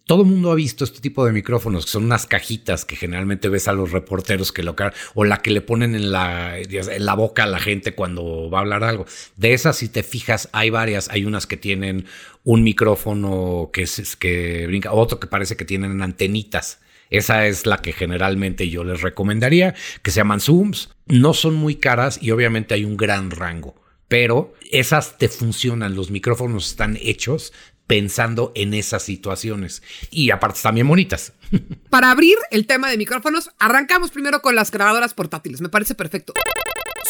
[0.07, 3.49] todo el mundo ha visto este tipo de micrófonos, que son unas cajitas que generalmente
[3.49, 4.73] ves a los reporteros que lo
[5.15, 8.59] o la que le ponen en la, en la boca a la gente cuando va
[8.59, 9.05] a hablar algo.
[9.35, 11.09] De esas, si te fijas, hay varias.
[11.09, 12.05] Hay unas que tienen
[12.45, 17.79] un micrófono que, es, que brinca, otro que parece que tienen antenitas Esa es la
[17.81, 20.89] que generalmente yo les recomendaría, que se llaman Zooms.
[21.05, 23.75] No son muy caras y obviamente hay un gran rango,
[24.07, 25.95] pero esas te funcionan.
[25.95, 27.51] Los micrófonos están hechos
[27.87, 29.81] pensando en esas situaciones.
[30.11, 31.33] Y aparte también bonitas.
[31.89, 35.61] Para abrir el tema de micrófonos, arrancamos primero con las grabadoras portátiles.
[35.61, 36.33] Me parece perfecto.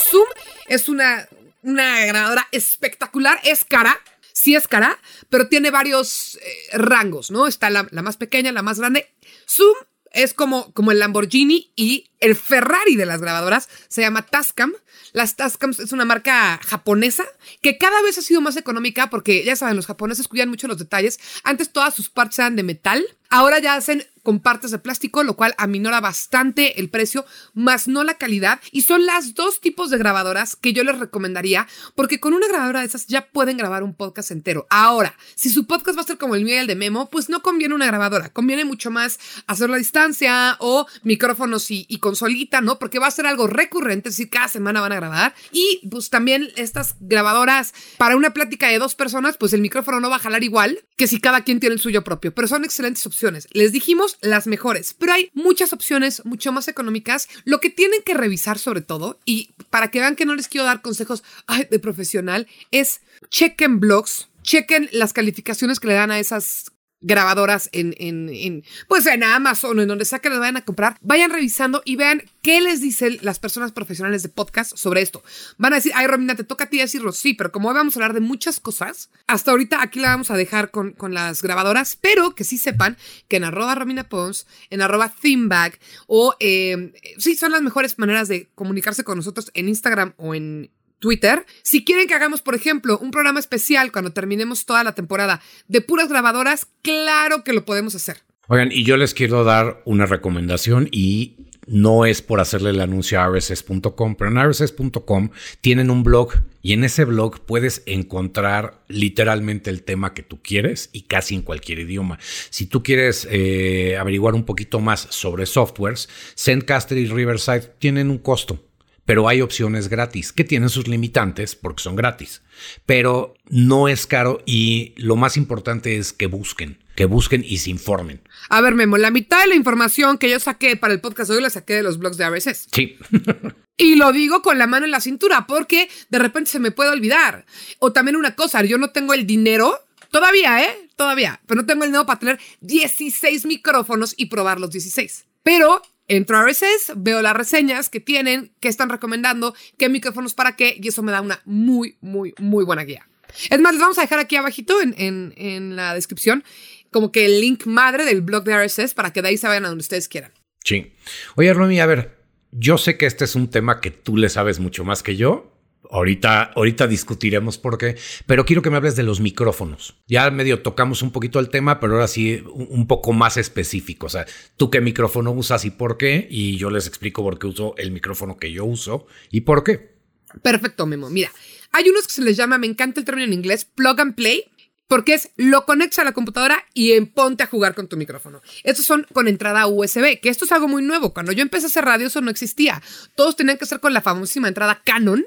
[0.09, 0.27] Zoom
[0.67, 1.27] es una,
[1.63, 3.99] una grabadora espectacular, es cara.
[4.31, 7.47] Sí es cara, pero tiene varios eh, rangos, ¿no?
[7.47, 9.11] Está la, la, más pequeña, la más grande.
[9.49, 9.75] Zoom
[10.11, 13.69] es como, como el Lamborghini y el Ferrari de las grabadoras.
[13.87, 14.73] Se llama Tascam.
[15.13, 17.23] Las Tascam es una marca japonesa
[17.61, 20.77] que cada vez ha sido más económica porque ya saben, los japoneses cuidan mucho los
[20.77, 21.19] detalles.
[21.43, 23.05] Antes todas sus partes eran de metal.
[23.29, 28.03] Ahora ya hacen con partes de plástico, lo cual aminora bastante el precio, más no
[28.03, 28.59] la calidad.
[28.71, 32.81] Y son las dos tipos de grabadoras que yo les recomendaría, porque con una grabadora
[32.81, 34.67] de esas ya pueden grabar un podcast entero.
[34.69, 37.29] Ahora, si su podcast va a ser como el mío y el de Memo, pues
[37.29, 42.61] no conviene una grabadora, conviene mucho más hacerlo a distancia o micrófonos y, y consolita,
[42.61, 42.79] ¿no?
[42.79, 45.35] Porque va a ser algo recurrente, es decir, cada semana van a grabar.
[45.51, 50.09] Y pues también estas grabadoras para una plática de dos personas, pues el micrófono no
[50.09, 53.05] va a jalar igual que si cada quien tiene el suyo propio, pero son excelentes
[53.05, 53.49] opciones.
[53.51, 57.27] Les dijimos las mejores, pero hay muchas opciones mucho más económicas.
[57.43, 60.65] Lo que tienen que revisar sobre todo, y para que vean que no les quiero
[60.65, 61.23] dar consejos
[61.69, 67.95] de profesional, es chequen blogs, chequen las calificaciones que le dan a esas grabadoras en,
[67.99, 71.31] en, en, pues en Amazon o en donde sea que las vayan a comprar, vayan
[71.31, 75.23] revisando y vean qué les dicen las personas profesionales de podcast sobre esto.
[75.57, 77.95] Van a decir, ay Romina, te toca a ti decirlo, sí, pero como hoy vamos
[77.95, 81.41] a hablar de muchas cosas, hasta ahorita aquí la vamos a dejar con, con las
[81.41, 86.93] grabadoras, pero que sí sepan que en arroba Romina Pons, en arroba Themebag o eh,
[87.17, 91.45] sí, son las mejores maneras de comunicarse con nosotros en Instagram o en Twitter.
[91.63, 95.81] Si quieren que hagamos, por ejemplo, un programa especial cuando terminemos toda la temporada de
[95.81, 98.23] puras grabadoras, claro que lo podemos hacer.
[98.47, 103.19] Oigan, y yo les quiero dar una recomendación y no es por hacerle el anuncio
[103.19, 105.29] a rss.com, pero en rss.com
[105.59, 106.31] tienen un blog
[106.61, 111.41] y en ese blog puedes encontrar literalmente el tema que tú quieres y casi en
[111.41, 112.19] cualquier idioma.
[112.49, 116.07] Si tú quieres eh, averiguar un poquito más sobre softwares,
[116.37, 118.63] Zencaster y Riverside tienen un costo
[119.07, 122.41] pero hay opciones gratis que tienen sus limitantes porque son gratis.
[122.85, 127.69] Pero no es caro y lo más importante es que busquen, que busquen y se
[127.69, 128.19] informen.
[128.49, 131.41] A ver, Memo, la mitad de la información que yo saqué para el podcast hoy
[131.41, 132.67] la saqué de los blogs de RSS.
[132.71, 132.97] Sí.
[133.79, 136.89] Y lo digo con la mano en la cintura porque de repente se me puede
[136.89, 137.45] olvidar.
[137.77, 140.89] O también una cosa, yo no tengo el dinero, todavía, ¿eh?
[140.95, 145.27] Todavía, pero no tengo el dinero para tener 16 micrófonos y probar los 16.
[145.43, 150.55] Pero Entro a RSS, veo las reseñas que tienen, qué están recomendando, qué micrófonos para
[150.55, 153.07] qué, y eso me da una muy, muy, muy buena guía.
[153.49, 156.43] Es más, les vamos a dejar aquí abajito en, en, la descripción
[156.91, 159.65] como que el link madre del blog de RSS para que de ahí se vayan
[159.65, 160.31] a donde ustedes quieran.
[160.63, 160.93] Sí.
[161.35, 162.17] Oye, Romy, a ver,
[162.51, 165.56] yo sé que este es un tema que tú le sabes mucho más que yo,
[165.89, 169.95] Ahorita, ahorita discutiremos por qué, pero quiero que me hables de los micrófonos.
[170.07, 174.07] Ya medio tocamos un poquito el tema, pero ahora sí un poco más específico.
[174.07, 174.25] O sea,
[174.57, 177.91] tú qué micrófono usas y por qué, y yo les explico por qué uso el
[177.91, 179.97] micrófono que yo uso y por qué.
[180.41, 181.09] Perfecto, Memo.
[181.09, 181.31] Mira,
[181.71, 184.43] hay unos que se les llama, me encanta el término en inglés, plug and play,
[184.87, 188.41] porque es lo conectas a la computadora y en ponte a jugar con tu micrófono.
[188.63, 191.13] Estos son con entrada USB, que esto es algo muy nuevo.
[191.13, 192.81] Cuando yo empecé a hacer radio, eso no existía.
[193.15, 195.25] Todos tenían que ser con la famosísima entrada Canon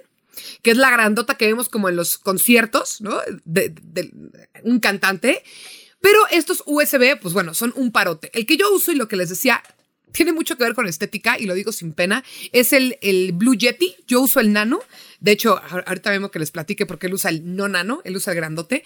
[0.62, 3.19] que es la grandota que vemos como en los conciertos, ¿no?
[3.45, 3.75] De,
[4.64, 5.43] un cantante.
[6.01, 8.31] Pero estos USB, pues bueno, son un parote.
[8.33, 9.62] El que yo uso y lo que les decía
[10.12, 13.55] tiene mucho que ver con estética y lo digo sin pena, es el, el Blue
[13.55, 13.97] Yeti.
[14.07, 14.81] Yo uso el nano.
[15.21, 18.33] De hecho, ahorita vemos que les platique porque él usa el no nano, él usa
[18.33, 18.83] el grandote.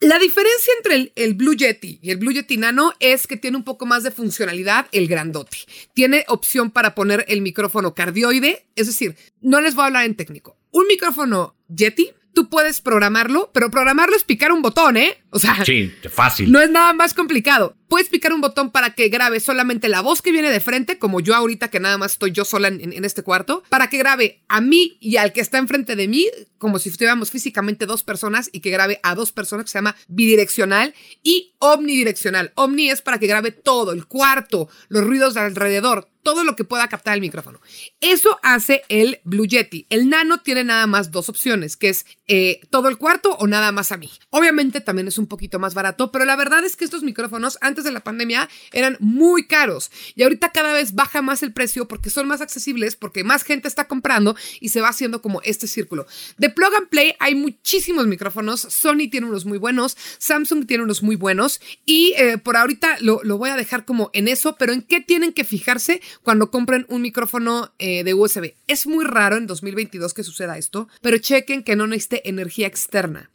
[0.00, 3.56] La diferencia entre el, el, Blue Yeti y el Blue Yeti Nano es que tiene
[3.56, 5.58] un poco más de funcionalidad el grandote.
[5.92, 10.14] Tiene opción para poner el micrófono cardioide, es decir, no les voy a hablar en
[10.14, 10.57] técnico.
[10.70, 15.18] Un micrófono Yeti tú puedes programarlo, pero programarlo es picar un botón, ¿eh?
[15.38, 16.50] O sea, sí, fácil.
[16.50, 17.76] No es nada más complicado.
[17.88, 21.20] Puedes picar un botón para que grabe solamente la voz que viene de frente, como
[21.20, 24.60] yo ahorita que nada más estoy yo sola en, este cuarto, para que grabe a
[24.60, 26.26] mí y al que está enfrente de mí,
[26.58, 29.96] como si estuviéramos físicamente dos personas y que grabe a dos personas, que se llama
[30.08, 32.52] bidireccional y omnidireccional.
[32.56, 36.64] Omni es para que grabe todo, el cuarto, los ruidos de alrededor, todo lo que
[36.64, 37.60] pueda captar el micrófono.
[38.00, 39.86] Eso hace el Blue Yeti.
[39.88, 43.72] El Nano tiene nada más dos opciones, que es eh, todo el cuarto o nada
[43.72, 44.10] más a mí.
[44.30, 47.84] Obviamente también es un poquito más barato, pero la verdad es que estos micrófonos antes
[47.84, 52.10] de la pandemia eran muy caros y ahorita cada vez baja más el precio porque
[52.10, 56.06] son más accesibles, porque más gente está comprando y se va haciendo como este círculo.
[56.36, 61.02] De plug and play hay muchísimos micrófonos, Sony tiene unos muy buenos, Samsung tiene unos
[61.02, 64.82] muy buenos y eh, por ahorita lo, voy a dejar como en eso, pero en
[64.82, 68.54] qué tienen que fijarse cuando compren un micrófono eh, de USB.
[68.66, 73.30] Es muy raro en 2022 que suceda esto, pero chequen que no necesite energía externa.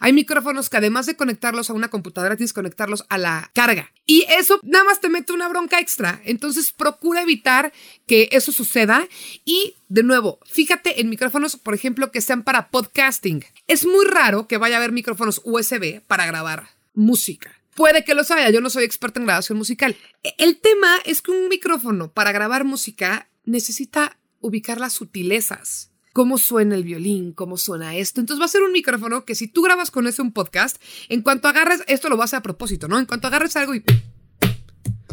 [0.00, 3.92] Hay micrófonos que además de conectarlos a una computadora, tienes que conectarlos a la carga.
[4.06, 6.20] Y eso nada más te mete una bronca extra.
[6.24, 7.72] Entonces procura evitar
[8.06, 9.06] que eso suceda.
[9.44, 13.44] Y de nuevo, fíjate en micrófonos, por ejemplo, que sean para podcasting.
[13.66, 17.54] Es muy raro que vaya a haber micrófonos USB para grabar música.
[17.74, 19.96] Puede que los haya, yo no soy experta en grabación musical.
[20.24, 26.38] E, el tema es que un micrófono para grabar música necesita ubicar las sutilezas cómo
[26.38, 28.20] suena el violín, cómo suena esto.
[28.20, 31.22] Entonces va a ser un micrófono que si tú grabas con ese un podcast, en
[31.22, 32.98] cuanto agarres, esto lo vas a hacer a propósito, ¿no?
[32.98, 33.82] En cuanto agarres algo y...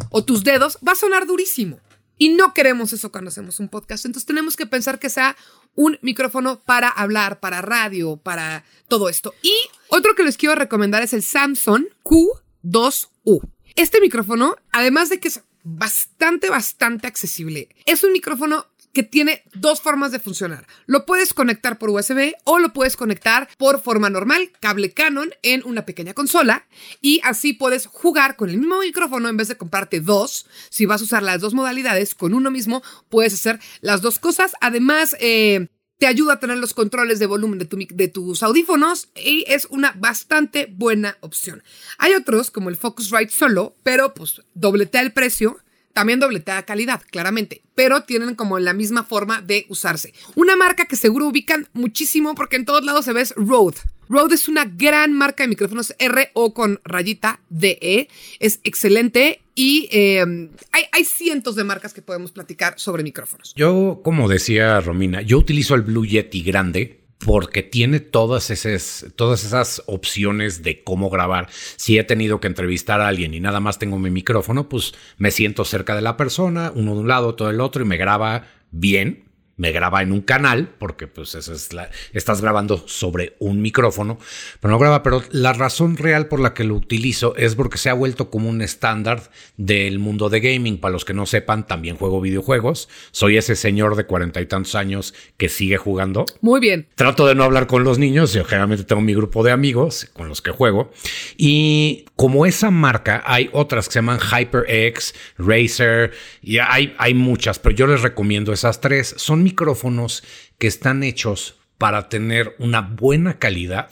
[0.09, 1.79] o tus dedos, va a sonar durísimo.
[2.17, 4.05] Y no queremos eso cuando hacemos un podcast.
[4.05, 5.35] Entonces tenemos que pensar que sea
[5.75, 9.33] un micrófono para hablar, para radio, para todo esto.
[9.41, 9.53] Y
[9.89, 13.41] otro que les quiero recomendar es el Samsung Q2U.
[13.75, 19.81] Este micrófono, además de que es bastante, bastante accesible, es un micrófono que tiene dos
[19.81, 20.65] formas de funcionar.
[20.85, 25.61] Lo puedes conectar por USB o lo puedes conectar por forma normal, cable Canon, en
[25.65, 26.65] una pequeña consola
[27.01, 30.47] y así puedes jugar con el mismo micrófono en vez de comprarte dos.
[30.69, 34.53] Si vas a usar las dos modalidades con uno mismo, puedes hacer las dos cosas.
[34.61, 39.43] Además, eh, te ayuda a tener los controles de volumen de, de, tus audífonos y
[39.47, 41.63] es una bastante buena opción.
[41.97, 45.57] Hay otros como el Focusrite solo, pero pues dobletea el precio
[45.95, 50.13] también dobletea calidad, claramente, pero tienen como la misma forma de usarse.
[50.35, 53.77] Una marca que seguro ubican muchísimo porque en todos lados se ve es Rode.
[54.09, 58.09] Rode es una gran marca de micrófonos R o con rayita DE.
[58.41, 63.53] Es excelente y em, hay, hay, cientos de marcas que podemos platicar sobre micrófonos.
[63.55, 69.43] Yo, como decía Romina, yo utilizo el Blue Yeti grande porque tiene todas esas, todas
[69.43, 71.47] esas opciones de cómo grabar.
[71.75, 75.31] Si he tenido que entrevistar a alguien y nada más tengo mi micrófono, pues me
[75.31, 78.45] siento cerca de la persona, uno de un lado, todo el otro, y me graba
[78.69, 79.24] bien
[79.57, 84.17] me graba en un canal, porque pues eso es la, estás grabando sobre un micrófono,
[84.59, 87.89] pero no graba, pero la razón real por la que lo utilizo es porque se
[87.89, 90.77] ha vuelto como un estándar del mundo de gaming.
[90.79, 92.89] Para los que no sepan, también juego videojuegos.
[93.11, 96.25] Soy ese señor de cuarenta y tantos años que sigue jugando.
[96.41, 96.87] Muy bien.
[96.95, 100.27] Trato de no hablar con los niños, yo generalmente tengo mi grupo de amigos con
[100.27, 100.91] los que juego.
[101.37, 107.59] Y como esa marca, hay otras que se llaman HyperX, Razer, y hay, hay muchas,
[107.59, 109.15] pero yo les recomiendo esas tres.
[109.17, 110.23] Son micrófonos
[110.57, 113.91] que están hechos para tener una buena calidad,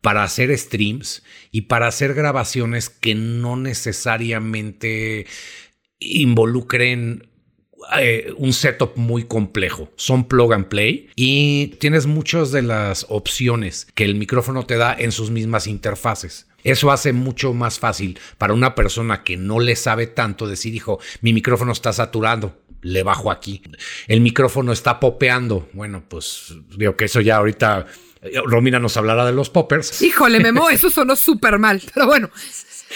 [0.00, 5.26] para hacer streams y para hacer grabaciones que no necesariamente
[6.00, 7.28] involucren
[7.96, 9.90] eh, un setup muy complejo.
[9.96, 14.94] Son plug and play y tienes muchas de las opciones que el micrófono te da
[14.98, 16.48] en sus mismas interfaces.
[16.64, 20.98] Eso hace mucho más fácil para una persona que no le sabe tanto decir, hijo,
[21.20, 23.62] mi micrófono está saturando le bajo aquí.
[24.06, 25.68] El micrófono está popeando.
[25.72, 27.86] Bueno, pues digo que eso ya ahorita
[28.22, 30.02] eh, Romina nos hablará de los poppers.
[30.02, 31.82] Híjole, Memo, eso sonó súper mal.
[31.92, 32.30] Pero bueno,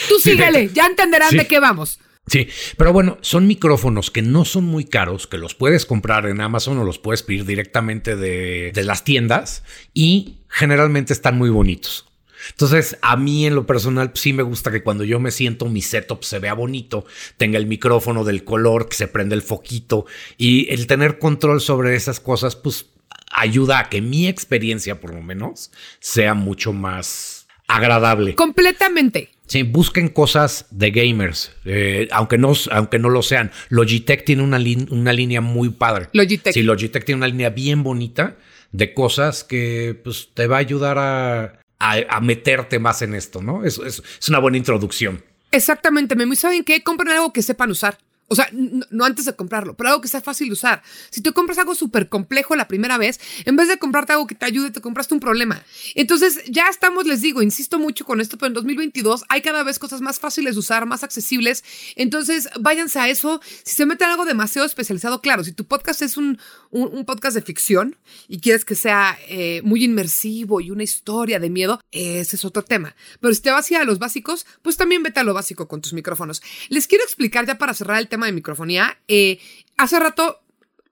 [0.08, 2.00] tú síguele, ya entenderán de qué vamos.
[2.26, 6.40] Sí, pero bueno, son micrófonos que no son muy caros, que los puedes comprar en
[6.40, 12.11] Amazon o los puedes pedir directamente de, de las tiendas y generalmente están muy bonitos.
[12.50, 15.82] Entonces, a mí en lo personal sí me gusta que cuando yo me siento mi
[15.82, 17.04] setup se vea bonito,
[17.36, 21.94] tenga el micrófono del color, que se prenda el foquito y el tener control sobre
[21.94, 22.86] esas cosas, pues
[23.30, 28.34] ayuda a que mi experiencia, por lo menos, sea mucho más agradable.
[28.34, 29.30] Completamente.
[29.46, 33.50] Sí, busquen cosas de gamers, eh, aunque, no, aunque no lo sean.
[33.68, 34.58] Logitech tiene una,
[34.90, 36.08] una línea muy padre.
[36.12, 36.54] Logitech.
[36.54, 38.36] Sí, Logitech tiene una línea bien bonita
[38.70, 43.64] de cosas que pues, te va a ayudar a a, meterte más en esto, ¿no?
[43.64, 45.24] Es, es, es una buena introducción.
[45.50, 46.32] Exactamente, Memo.
[46.32, 46.82] ¿Y saben qué?
[46.82, 47.98] Compren algo que sepan usar.
[48.32, 50.82] O sea, no, antes de comprarlo, pero algo que sea fácil de usar.
[51.10, 54.34] Si tú compras algo súper complejo la primera vez, en vez de comprarte algo que
[54.34, 55.62] te ayude, te compraste un problema.
[55.94, 59.78] Entonces, ya estamos, les digo, insisto mucho con esto, pero en 2022 hay cada vez
[59.78, 61.62] cosas más fáciles de usar, más accesibles.
[61.94, 63.42] Entonces, váyanse a eso.
[63.64, 66.38] Si se meten algo demasiado especializado, claro, si tu podcast es un,
[66.70, 67.96] un, podcast de ficción
[68.28, 72.64] y quieres que sea eh, muy inmersivo y una historia de miedo, ese es otro
[72.64, 72.96] tema.
[73.20, 75.68] Pero si te vas a ir a los básicos, pues también vete a lo básico
[75.68, 76.40] con tus micrófonos.
[76.70, 78.98] Les quiero explicar ya para cerrar el tema de microfonía.
[79.08, 79.38] Eh,
[79.76, 80.42] hace rato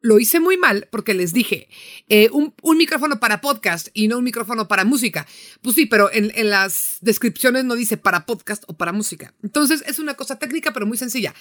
[0.01, 1.69] lo hice muy mal porque les dije
[2.09, 5.27] eh, un, micrófono para podcast y no un micrófono para música.
[5.62, 9.35] Pues sí, pero en, las descripciones no dice para podcast o para música.
[9.43, 11.35] Entonces es una cosa técnica pero muy sencilla.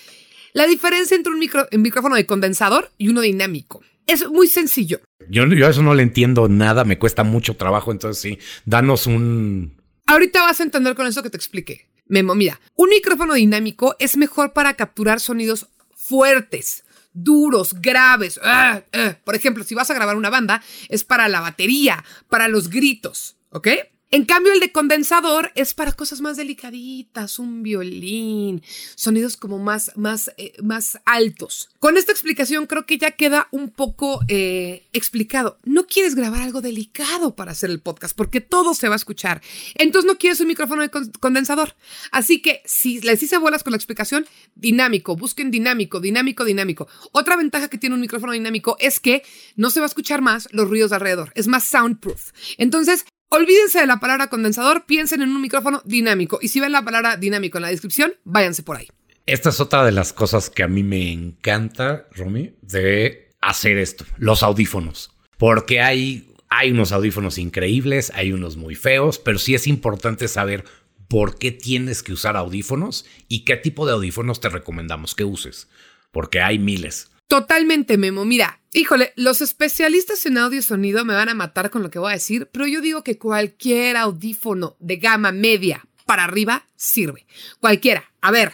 [0.53, 3.81] La diferencia entre un, micro, un micrófono de condensador y uno dinámico.
[4.07, 4.99] Es muy sencillo.
[5.29, 9.05] Yo, yo a eso no le entiendo nada, me cuesta mucho trabajo, entonces sí, danos
[9.05, 9.77] un...
[10.07, 11.87] Ahorita vas a entender con eso que te expliqué.
[12.07, 15.67] Memo, mira, un micrófono dinámico es mejor para capturar sonidos
[16.09, 18.39] fuertes, duros, graves.
[18.43, 19.15] Ah, ah.
[19.23, 23.37] Por ejemplo, si vas a grabar una banda, es para la batería, para los gritos,
[23.51, 23.67] ¿ok?
[24.11, 28.63] En cambio, el de condensador es para cosas más delicaditas, un violín,
[28.95, 31.69] sonidos como más, más, eh, más altos.
[31.77, 35.59] Con esta explicación creo que ya queda un poco eh, explicado.
[35.63, 39.43] No quieres grabar algo delicado para hacer el podcast porque todo se va a escuchar.
[39.75, 41.75] Entonces no quieres un micrófono de condensador.
[42.11, 46.87] Así que si les hice bolas con la explicación, dinámico, busquen dinámico, dinámico, dinámico.
[47.11, 49.21] Otra ventaja que tiene un micrófono dinámico es que
[49.55, 51.31] no se va a escuchar más los ruidos de alrededor.
[51.35, 52.31] Es más soundproof.
[52.57, 56.39] Entonces, Olvídense de la palabra condensador, piensen en un micrófono dinámico.
[56.41, 58.87] Y si ven la palabra dinámico en la descripción, váyanse por ahí.
[59.27, 64.03] Esta es otra de las cosas que a mí me encanta, Romy, de hacer esto,
[64.17, 65.11] los audífonos.
[65.37, 70.65] Porque hay, hay unos audífonos increíbles, hay unos muy feos, pero sí es importante saber
[71.07, 75.67] por qué tienes que usar audífonos y qué tipo de audífonos te recomendamos que uses.
[76.11, 77.11] Porque hay miles.
[77.29, 78.25] Totalmente, Memo.
[78.25, 81.99] Mira, híjole, los especialistas en audio y sonido me van a matar con lo que
[81.99, 87.27] voy a decir, pero yo digo que cualquier audífono de gama media para arriba sirve.
[87.59, 88.11] Cualquiera.
[88.19, 88.53] A ver,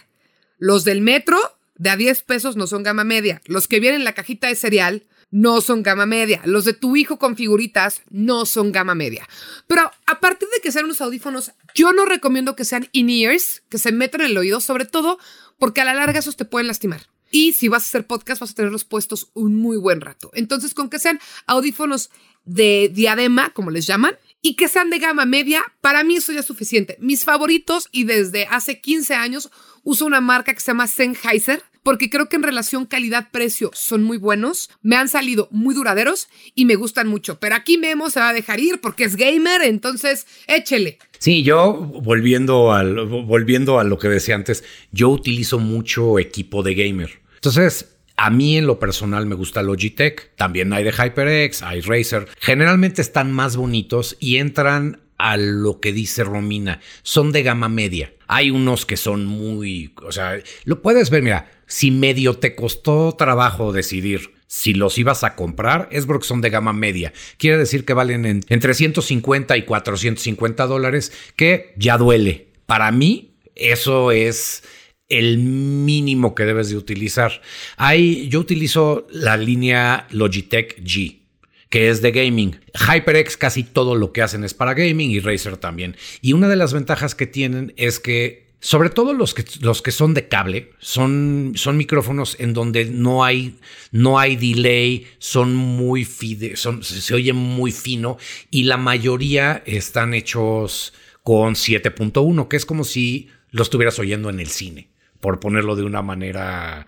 [0.58, 1.38] los del metro
[1.76, 3.40] de a 10 pesos no son gama media.
[3.46, 6.42] Los que vienen en la cajita de cereal no son gama media.
[6.44, 9.26] Los de tu hijo con figuritas no son gama media.
[9.66, 13.78] Pero a partir de que sean unos audífonos, yo no recomiendo que sean in-ears, que
[13.78, 15.18] se metan en el oído, sobre todo
[15.58, 17.06] porque a la larga esos te pueden lastimar.
[17.30, 20.30] Y si vas a hacer podcast, vas a tenerlos puestos un muy buen rato.
[20.34, 22.10] Entonces, con que sean audífonos
[22.44, 26.40] de diadema, como les llaman, y que sean de gama media, para mí eso ya
[26.40, 26.96] es suficiente.
[27.00, 29.50] Mis favoritos, y desde hace 15 años,
[29.82, 34.18] uso una marca que se llama Sennheiser, porque creo que en relación calidad-precio son muy
[34.18, 37.38] buenos, me han salido muy duraderos y me gustan mucho.
[37.38, 40.98] Pero aquí Memo se va a dejar ir porque es gamer, entonces échele.
[41.20, 46.74] Sí, yo volviendo, al, volviendo a lo que decía antes, yo utilizo mucho equipo de
[46.74, 47.20] gamer.
[47.36, 52.26] Entonces, a mí en lo personal me gusta Logitech, también hay de HyperX, hay Razer.
[52.40, 58.12] Generalmente están más bonitos y entran a lo que dice Romina, son de gama media.
[58.26, 63.14] Hay unos que son muy, o sea, lo puedes ver, mira, si medio te costó
[63.16, 67.12] trabajo decidir si los ibas a comprar, es porque son de gama media.
[67.36, 72.48] Quiere decir que valen entre 150 y 450 dólares, que ya duele.
[72.66, 74.62] Para mí, eso es
[75.08, 77.42] el mínimo que debes de utilizar.
[77.76, 81.20] Hay, yo utilizo la línea Logitech G
[81.68, 82.60] que es de gaming.
[82.74, 85.96] HyperX casi todo lo que hacen es para gaming y Razer también.
[86.20, 89.92] Y una de las ventajas que tienen es que sobre todo los que, los que
[89.92, 93.58] son de cable, son, son micrófonos en donde no hay,
[93.92, 98.16] no hay delay, son muy fide, son, se oye muy fino
[98.50, 104.40] y la mayoría están hechos con 7.1, que es como si lo estuvieras oyendo en
[104.40, 104.90] el cine
[105.20, 106.86] por ponerlo de una manera,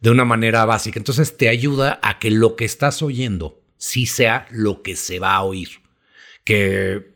[0.00, 0.98] de una manera básica.
[0.98, 5.34] Entonces te ayuda a que lo que estás oyendo sí sea lo que se va
[5.34, 5.68] a oír.
[6.44, 7.15] Que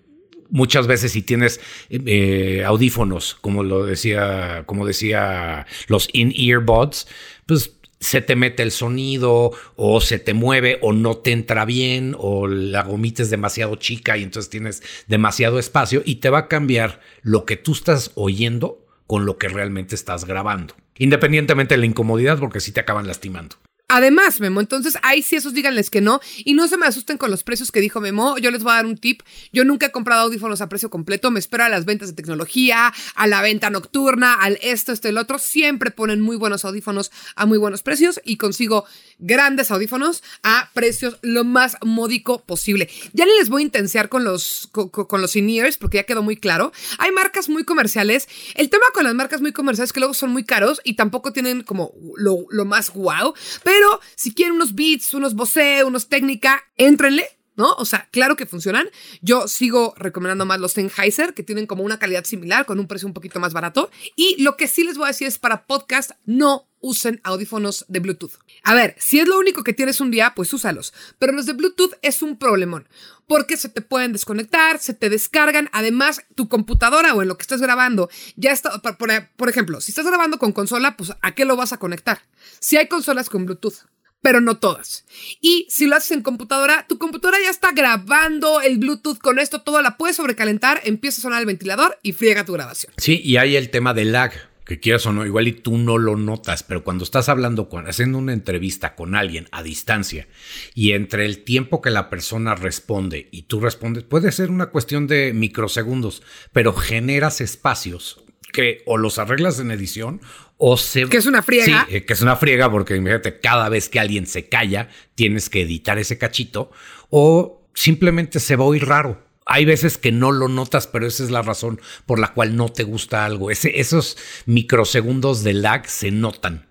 [0.50, 7.06] muchas veces si tienes eh, audífonos, como lo decía, como decía los in-ear buds,
[7.46, 12.16] pues se te mete el sonido o se te mueve o no te entra bien
[12.18, 16.48] o la gomita es demasiado chica y entonces tienes demasiado espacio y te va a
[16.48, 20.74] cambiar lo que tú estás oyendo con lo que realmente estás grabando.
[20.96, 23.56] Independientemente de la incomodidad, porque sí te acaban lastimando.
[23.92, 27.29] Además, Memo, entonces ahí sí esos díganles que no y no se me asusten con
[27.29, 28.38] los precios que dijo Memo.
[28.38, 29.22] Yo les voy a dar un tip.
[29.53, 31.33] Yo nunca he comprado audífonos a precio completo.
[31.33, 35.18] Me espero a las ventas de tecnología, a la venta nocturna, al esto, esto, el
[35.18, 35.40] otro.
[35.40, 38.85] Siempre ponen muy buenos audífonos a muy buenos precios y consigo
[39.20, 42.88] grandes audífonos a precios lo más módico posible.
[43.12, 46.72] Ya les voy a intensiar con los, con, los in-ears porque ya quedó muy claro.
[46.98, 48.28] Hay marcas muy comerciales.
[48.54, 51.33] El tema con las marcas muy comerciales es que luego son muy caros y tampoco
[51.33, 53.35] tienen como lo, lo más wow.
[53.62, 57.39] Pero si quieren unos beats, unos Bose, unos técnica, éntrenle.
[57.61, 57.75] ¿No?
[57.75, 58.88] O sea, claro que funcionan.
[59.20, 63.07] Yo sigo recomendando más los Sennheiser, que tienen como una calidad similar, con un precio
[63.07, 63.90] un poquito más barato.
[64.16, 68.01] Y lo que sí les voy a decir es para podcast, no usen audífonos de
[68.01, 68.33] Bluetooth.
[68.64, 70.94] A ver, si es lo único que tienes un día, pues úsalos.
[71.18, 72.88] Pero los de Bluetooth es un problemón,
[73.27, 75.68] porque se te pueden desconectar, se te descargan.
[75.73, 78.96] Además, tu computadora o en lo que estés grabando, ya está, por,
[79.37, 82.23] por ejemplo, si estás grabando con consola, pues ¿a qué lo vas a conectar?
[82.59, 83.85] Si hay consolas con Bluetooth
[84.22, 85.04] pero no todas.
[85.40, 89.62] Y si lo haces en computadora, tu computadora ya está grabando el Bluetooth con esto,
[89.62, 92.92] todo la puedes sobrecalentar, empieza a sonar el ventilador y friega tu grabación.
[92.96, 94.33] Sí, y hay el tema del lag,
[94.70, 98.18] que quieras o no, igual y tú no lo notas, pero cuando estás hablando, haciendo
[98.18, 100.28] una entrevista con alguien a distancia
[100.74, 105.09] y entre el tiempo que la persona responde y tú respondes, puede ser una cuestión
[105.09, 106.22] de microsegundos,
[106.53, 108.22] pero generas espacios
[108.53, 110.20] que o los arreglas en edición
[110.62, 111.06] o se...
[111.06, 111.86] Que es una friega.
[111.88, 115.48] Sí, eh, que es una friega porque imagínate, cada vez que alguien se calla, tienes
[115.48, 116.70] que editar ese cachito
[117.08, 119.24] o simplemente se va a oír raro.
[119.46, 122.68] Hay veces que no lo notas, pero esa es la razón por la cual no
[122.68, 123.50] te gusta algo.
[123.50, 126.68] Ese, esos microsegundos de lag se notan.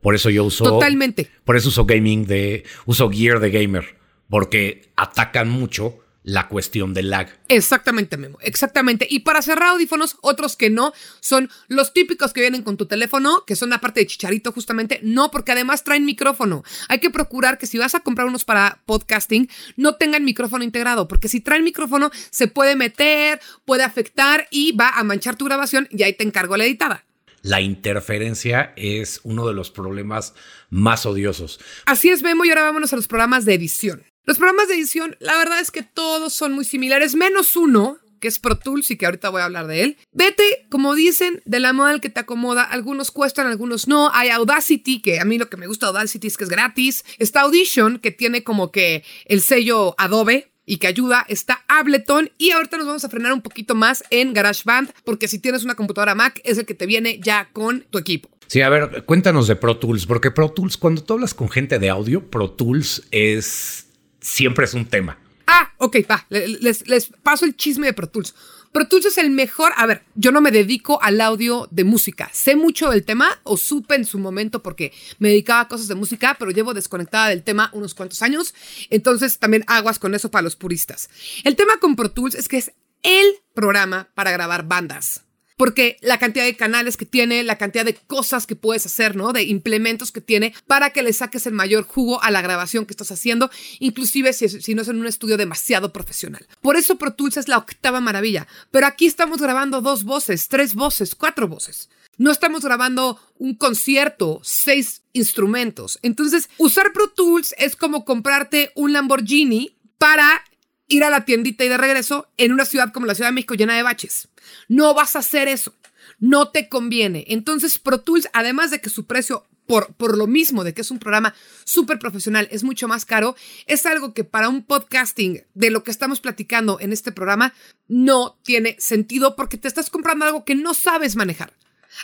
[0.00, 0.64] Por eso yo uso...
[0.64, 1.30] Totalmente.
[1.44, 2.64] Por eso uso gaming de...
[2.86, 3.96] Uso gear de gamer.
[4.30, 7.28] Porque atacan mucho la cuestión del lag.
[7.46, 9.06] Exactamente, Memo, exactamente.
[9.08, 13.44] Y para cerrar audífonos, otros que no, son los típicos que vienen con tu teléfono,
[13.46, 16.64] que son la parte de chicharito justamente, no, porque además traen micrófono.
[16.88, 21.06] Hay que procurar que si vas a comprar unos para podcasting, no tengan micrófono integrado,
[21.06, 25.86] porque si traen micrófono, se puede meter, puede afectar y va a manchar tu grabación
[25.92, 27.04] y ahí te encargo la editada.
[27.42, 30.34] La interferencia es uno de los problemas
[30.70, 31.60] más odiosos.
[31.84, 34.02] Así es, Memo, y ahora vámonos a los programas de edición.
[34.26, 38.26] Los programas de edición, la verdad es que todos son muy similares, menos uno, que
[38.26, 39.98] es Pro Tools y que ahorita voy a hablar de él.
[40.10, 42.64] Vete, como dicen, de la moda al que te acomoda.
[42.64, 44.10] Algunos cuestan, algunos no.
[44.12, 47.04] Hay Audacity, que a mí lo que me gusta de Audacity es que es gratis.
[47.18, 52.50] Está Audition, que tiene como que el sello Adobe, y que ayuda está Ableton y
[52.50, 56.16] ahorita nos vamos a frenar un poquito más en GarageBand porque si tienes una computadora
[56.16, 58.28] Mac es el que te viene ya con tu equipo.
[58.48, 61.78] Sí, a ver, cuéntanos de Pro Tools, porque Pro Tools, cuando tú hablas con gente
[61.78, 63.85] de audio, Pro Tools es
[64.26, 65.18] siempre es un tema.
[65.46, 66.26] Ah, ok, va.
[66.28, 68.34] Les, les paso el chisme de Pro Tools.
[68.72, 69.72] Pro Tools es el mejor.
[69.76, 72.28] A ver, yo no me dedico al audio de música.
[72.32, 75.94] Sé mucho del tema, o supe en su momento porque me dedicaba a cosas de
[75.94, 78.54] música, pero llevo desconectada del tema unos cuantos años.
[78.90, 81.08] Entonces también aguas con eso para los puristas.
[81.44, 82.72] El tema con Pro Tools es que es
[83.02, 85.25] el programa para grabar bandas
[85.56, 89.32] porque la cantidad de canales que tiene, la cantidad de cosas que puedes hacer, ¿no?
[89.32, 92.92] De implementos que tiene para que le saques el mayor jugo a la grabación que
[92.92, 96.46] estás haciendo, inclusive si, no es en un estudio demasiado profesional.
[96.60, 100.74] Por eso Pro Tools es la octava maravilla, pero aquí estamos grabando dos voces, tres
[100.74, 101.88] voces, cuatro voces.
[102.18, 105.98] No estamos grabando un concierto, seis instrumentos.
[106.02, 110.42] Entonces, usar Pro Tools es como comprarte un Lamborghini para
[110.88, 113.54] ir a la tiendita y de regreso en una ciudad como la Ciudad de México
[113.54, 114.28] llena de baches.
[114.68, 115.74] No vas a hacer eso.
[116.18, 117.24] No te conviene.
[117.28, 120.90] Entonces, Pro Tools, además de que su precio, por, por lo mismo de que es
[120.90, 121.34] un programa
[121.64, 125.90] súper profesional, es mucho más caro, es algo que para un podcasting de lo que
[125.90, 127.52] estamos platicando en este programa
[127.88, 131.52] no tiene sentido porque te estás comprando algo que no sabes manejar.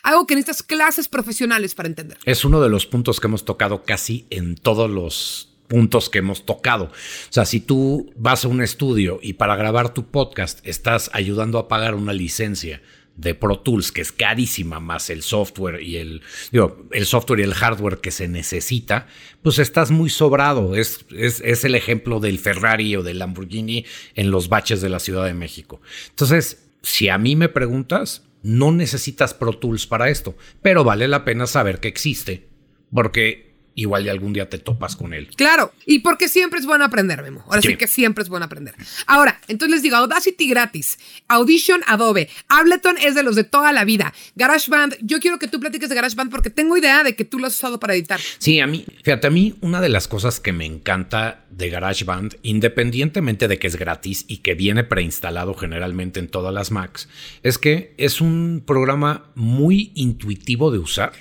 [0.02, 2.18] Algo que necesitas clases profesionales para entender.
[2.24, 6.44] Es uno de los puntos que hemos tocado casi en todos los puntos que hemos
[6.44, 6.84] tocado.
[6.84, 6.90] O
[7.30, 11.66] sea, si tú vas a un estudio y para grabar tu podcast estás ayudando a
[11.66, 12.82] pagar una licencia
[13.16, 16.20] de Pro Tools, que es carísima, más el software y el,
[16.50, 19.06] digo, el software y el hardware que se necesita,
[19.40, 20.76] pues estás muy sobrado.
[20.76, 25.00] Es, es, es, el ejemplo del Ferrari o del Lamborghini en los baches de la
[25.00, 25.80] Ciudad de México.
[26.10, 31.24] Entonces, si a mí me preguntas, no necesitas Pro Tools para esto, pero vale la
[31.24, 32.46] pena saber que existe,
[32.92, 35.28] porque igual de algún día te topas con él.
[35.36, 37.44] Claro, y porque siempre es bueno aprender, Memo.
[37.46, 37.76] Ahora sí.
[37.76, 38.74] que siempre es bueno aprender.
[39.06, 40.98] Ahora, entonces les digo, Audacity gratis,
[41.28, 45.60] Audition Adobe, Ableton es de los de toda la vida, GarageBand, yo quiero que tú
[45.60, 48.20] platiques de GarageBand porque tengo idea de que tú lo has usado para editar.
[48.38, 52.36] Sí, a mí, fíjate, a mí una de las cosas que me encanta de GarageBand,
[52.42, 57.08] independientemente de que es gratis y que viene preinstalado generalmente en todas las Macs,
[57.42, 61.12] es que es un programa muy intuitivo de usar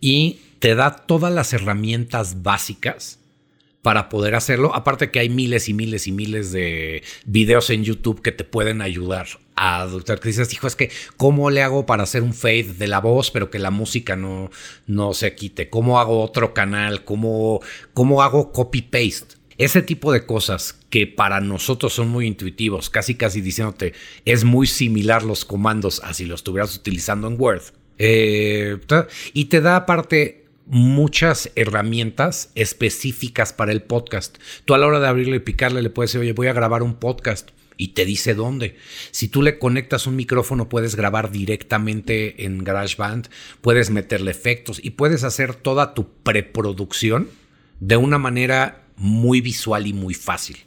[0.00, 3.18] y te da todas las herramientas básicas
[3.82, 4.74] para poder hacerlo.
[4.74, 8.82] Aparte que hay miles y miles y miles de videos en YouTube que te pueden
[8.82, 10.20] ayudar a adoptar.
[10.20, 13.30] Que dices, hijo, es que ¿cómo le hago para hacer un fade de la voz,
[13.30, 14.50] pero que la música no,
[14.86, 15.70] no se quite?
[15.70, 17.04] ¿Cómo hago otro canal?
[17.04, 17.60] ¿Cómo,
[17.94, 19.38] cómo hago copy-paste?
[19.58, 23.92] Ese tipo de cosas que para nosotros son muy intuitivos, casi casi diciéndote,
[24.24, 27.62] es muy similar los comandos a si lo estuvieras utilizando en Word.
[27.98, 28.78] Eh,
[29.32, 34.38] y te da aparte muchas herramientas específicas para el podcast.
[34.64, 36.82] Tú a la hora de abrirle y picarle le puedes decir, oye, voy a grabar
[36.82, 38.76] un podcast y te dice dónde.
[39.10, 43.28] Si tú le conectas un micrófono, puedes grabar directamente en GarageBand,
[43.62, 47.30] puedes meterle efectos y puedes hacer toda tu preproducción
[47.80, 50.58] de una manera muy visual y muy fácil.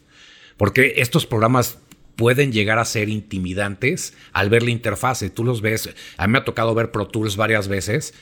[0.58, 1.78] Porque estos programas
[2.16, 5.30] pueden llegar a ser intimidantes al ver la interfase.
[5.30, 8.14] Tú los ves, a mí me ha tocado ver Pro Tools varias veces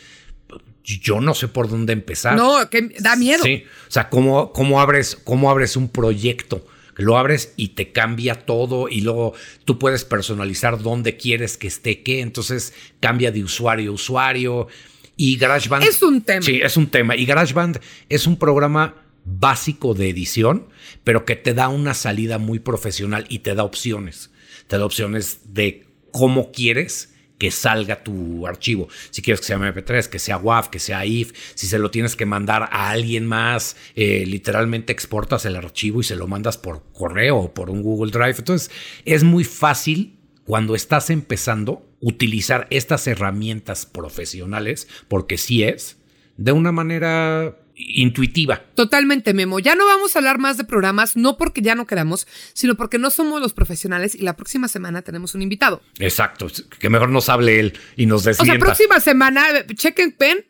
[0.98, 2.36] yo no sé por dónde empezar.
[2.36, 3.44] No, que da miedo.
[3.44, 6.66] Sí, o sea, ¿cómo, cómo, abres, cómo abres un proyecto?
[6.96, 9.34] Lo abres y te cambia todo y luego
[9.64, 14.68] tú puedes personalizar dónde quieres que esté qué, entonces cambia de usuario a usuario.
[15.16, 15.84] Y GarageBand...
[15.84, 16.42] Es un tema.
[16.42, 17.16] Sí, es un tema.
[17.16, 17.80] Y GarageBand
[18.10, 20.68] es un programa básico de edición,
[21.04, 24.32] pero que te da una salida muy profesional y te da opciones.
[24.68, 28.88] Te da opciones de cómo quieres que salga tu archivo.
[29.10, 32.16] Si quieres que sea MP3, que sea WAV, que sea IF, si se lo tienes
[32.16, 36.84] que mandar a alguien más, eh, literalmente exportas el archivo y se lo mandas por
[36.94, 38.36] correo o por un Google Drive.
[38.38, 38.70] Entonces
[39.06, 45.98] es muy fácil cuando estás empezando utilizar estas herramientas profesionales, porque sí es,
[46.38, 48.62] de una manera intuitiva.
[48.76, 49.60] Totalmente, Memo.
[49.60, 53.00] Ya no vamos a hablar más de programas, no porque ya no queramos, sino porque
[53.00, 55.82] no somos los profesionales y la próxima semana tenemos un invitado.
[55.98, 56.48] Exacto,
[56.80, 58.54] que mejor nos hable él y nos desmienta.
[58.54, 60.46] O sea, próxima semana, chequen pen,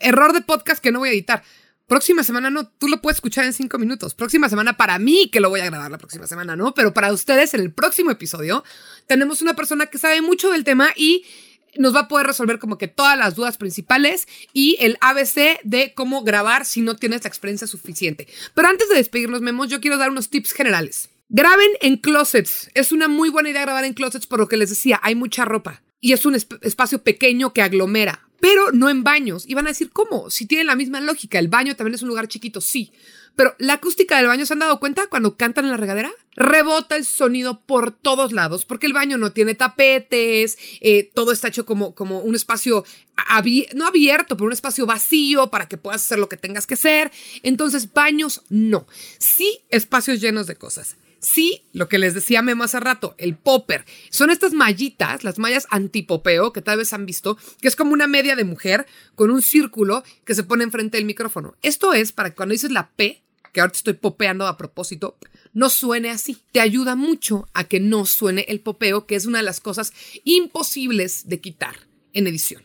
[0.00, 1.42] error de podcast que no voy a editar.
[1.86, 4.14] Próxima semana no, tú lo puedes escuchar en cinco minutos.
[4.14, 6.72] Próxima semana para mí, que lo voy a grabar la próxima semana, ¿no?
[6.72, 8.62] Pero para ustedes, en el próximo episodio,
[9.08, 11.24] tenemos una persona que sabe mucho del tema y
[11.78, 15.92] nos va a poder resolver como que todas las dudas principales y el ABC de
[15.94, 18.26] cómo grabar si no tienes la experiencia suficiente.
[18.54, 21.10] Pero antes de despedirnos, Memos, yo quiero dar unos tips generales.
[21.28, 22.70] Graben en closets.
[22.74, 25.44] Es una muy buena idea grabar en closets por lo que les decía, hay mucha
[25.44, 29.44] ropa y es un espacio pequeño que aglomera, pero no en baños.
[29.46, 30.30] Y van a decir, ¿cómo?
[30.30, 32.92] Si tienen la misma lógica, el baño también es un lugar chiquito, sí.
[33.36, 36.10] Pero la acústica del baño, ¿se han dado cuenta cuando cantan en la regadera?
[36.34, 41.48] Rebota el sonido por todos lados, porque el baño no tiene tapetes, eh, todo está
[41.48, 42.84] hecho como, como un espacio,
[43.74, 47.12] no abierto, pero un espacio vacío para que puedas hacer lo que tengas que hacer.
[47.42, 48.86] Entonces, baños no.
[49.18, 50.96] Sí, espacios llenos de cosas.
[51.20, 53.84] Sí, lo que les decía Memo hace rato, el popper.
[54.08, 58.06] Son estas mallitas, las mallas antipopeo, que tal vez han visto, que es como una
[58.06, 61.54] media de mujer con un círculo que se pone enfrente del micrófono.
[61.60, 65.18] Esto es para que cuando dices la P, que ahora te estoy popeando a propósito,
[65.52, 66.38] no suene así.
[66.52, 69.92] Te ayuda mucho a que no suene el popeo, que es una de las cosas
[70.24, 71.76] imposibles de quitar
[72.14, 72.62] en edición.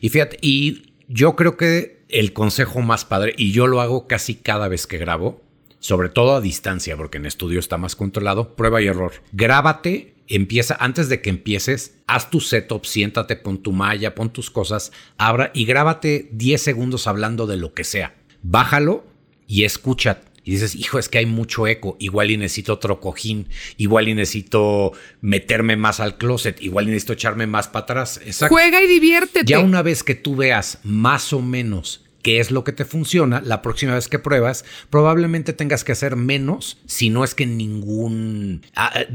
[0.00, 4.34] Y fíjate, y yo creo que el consejo más padre, y yo lo hago casi
[4.36, 5.42] cada vez que grabo,
[5.80, 9.14] sobre todo a distancia, porque en estudio está más controlado, prueba y error.
[9.32, 14.50] Grábate, empieza, antes de que empieces, haz tu setup, siéntate, pon tu malla, pon tus
[14.50, 18.14] cosas, abra y grábate 10 segundos hablando de lo que sea.
[18.42, 19.04] Bájalo
[19.46, 20.20] y escucha.
[20.42, 24.14] Y dices, hijo, es que hay mucho eco, igual y necesito otro cojín, igual y
[24.14, 28.20] necesito meterme más al closet, igual y necesito echarme más para atrás.
[28.48, 29.44] Juega y diviértete.
[29.44, 33.40] Ya una vez que tú veas más o menos qué es lo que te funciona,
[33.44, 38.62] la próxima vez que pruebas, probablemente tengas que hacer menos, si no es que ningún,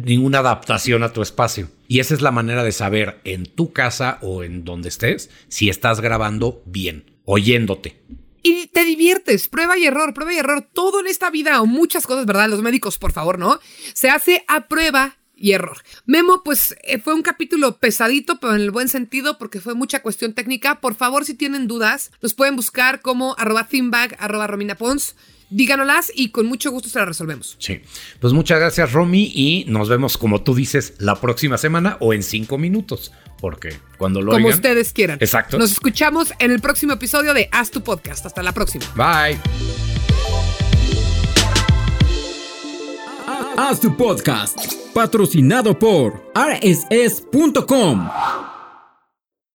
[0.03, 1.69] ninguna adaptación a tu espacio.
[1.87, 5.69] Y esa es la manera de saber en tu casa o en donde estés si
[5.69, 8.01] estás grabando bien, oyéndote.
[8.41, 10.67] Y te diviertes, prueba y error, prueba y error.
[10.71, 12.47] Todo en esta vida o muchas cosas, ¿verdad?
[12.47, 13.59] Los médicos, por favor, ¿no?
[13.93, 15.77] Se hace a prueba y error.
[16.05, 20.01] Memo, pues eh, fue un capítulo pesadito, pero en el buen sentido, porque fue mucha
[20.01, 20.81] cuestión técnica.
[20.81, 25.15] Por favor, si tienen dudas, los pueden buscar como arroba thimbag, arroba Romina Pons.
[25.49, 27.55] Díganoslas y con mucho gusto se las resolvemos.
[27.59, 27.81] Sí.
[28.19, 32.23] Pues muchas gracias, Romy, y nos vemos, como tú dices, la próxima semana o en
[32.23, 35.19] cinco minutos, porque cuando lo Como ustedes quieran.
[35.21, 35.59] Exacto.
[35.59, 38.25] Nos escuchamos en el próximo episodio de Haz tu Podcast.
[38.25, 38.85] Hasta la próxima.
[38.95, 39.94] Bye.
[43.57, 44.57] Haz tu podcast,
[44.93, 48.09] patrocinado por rss.com.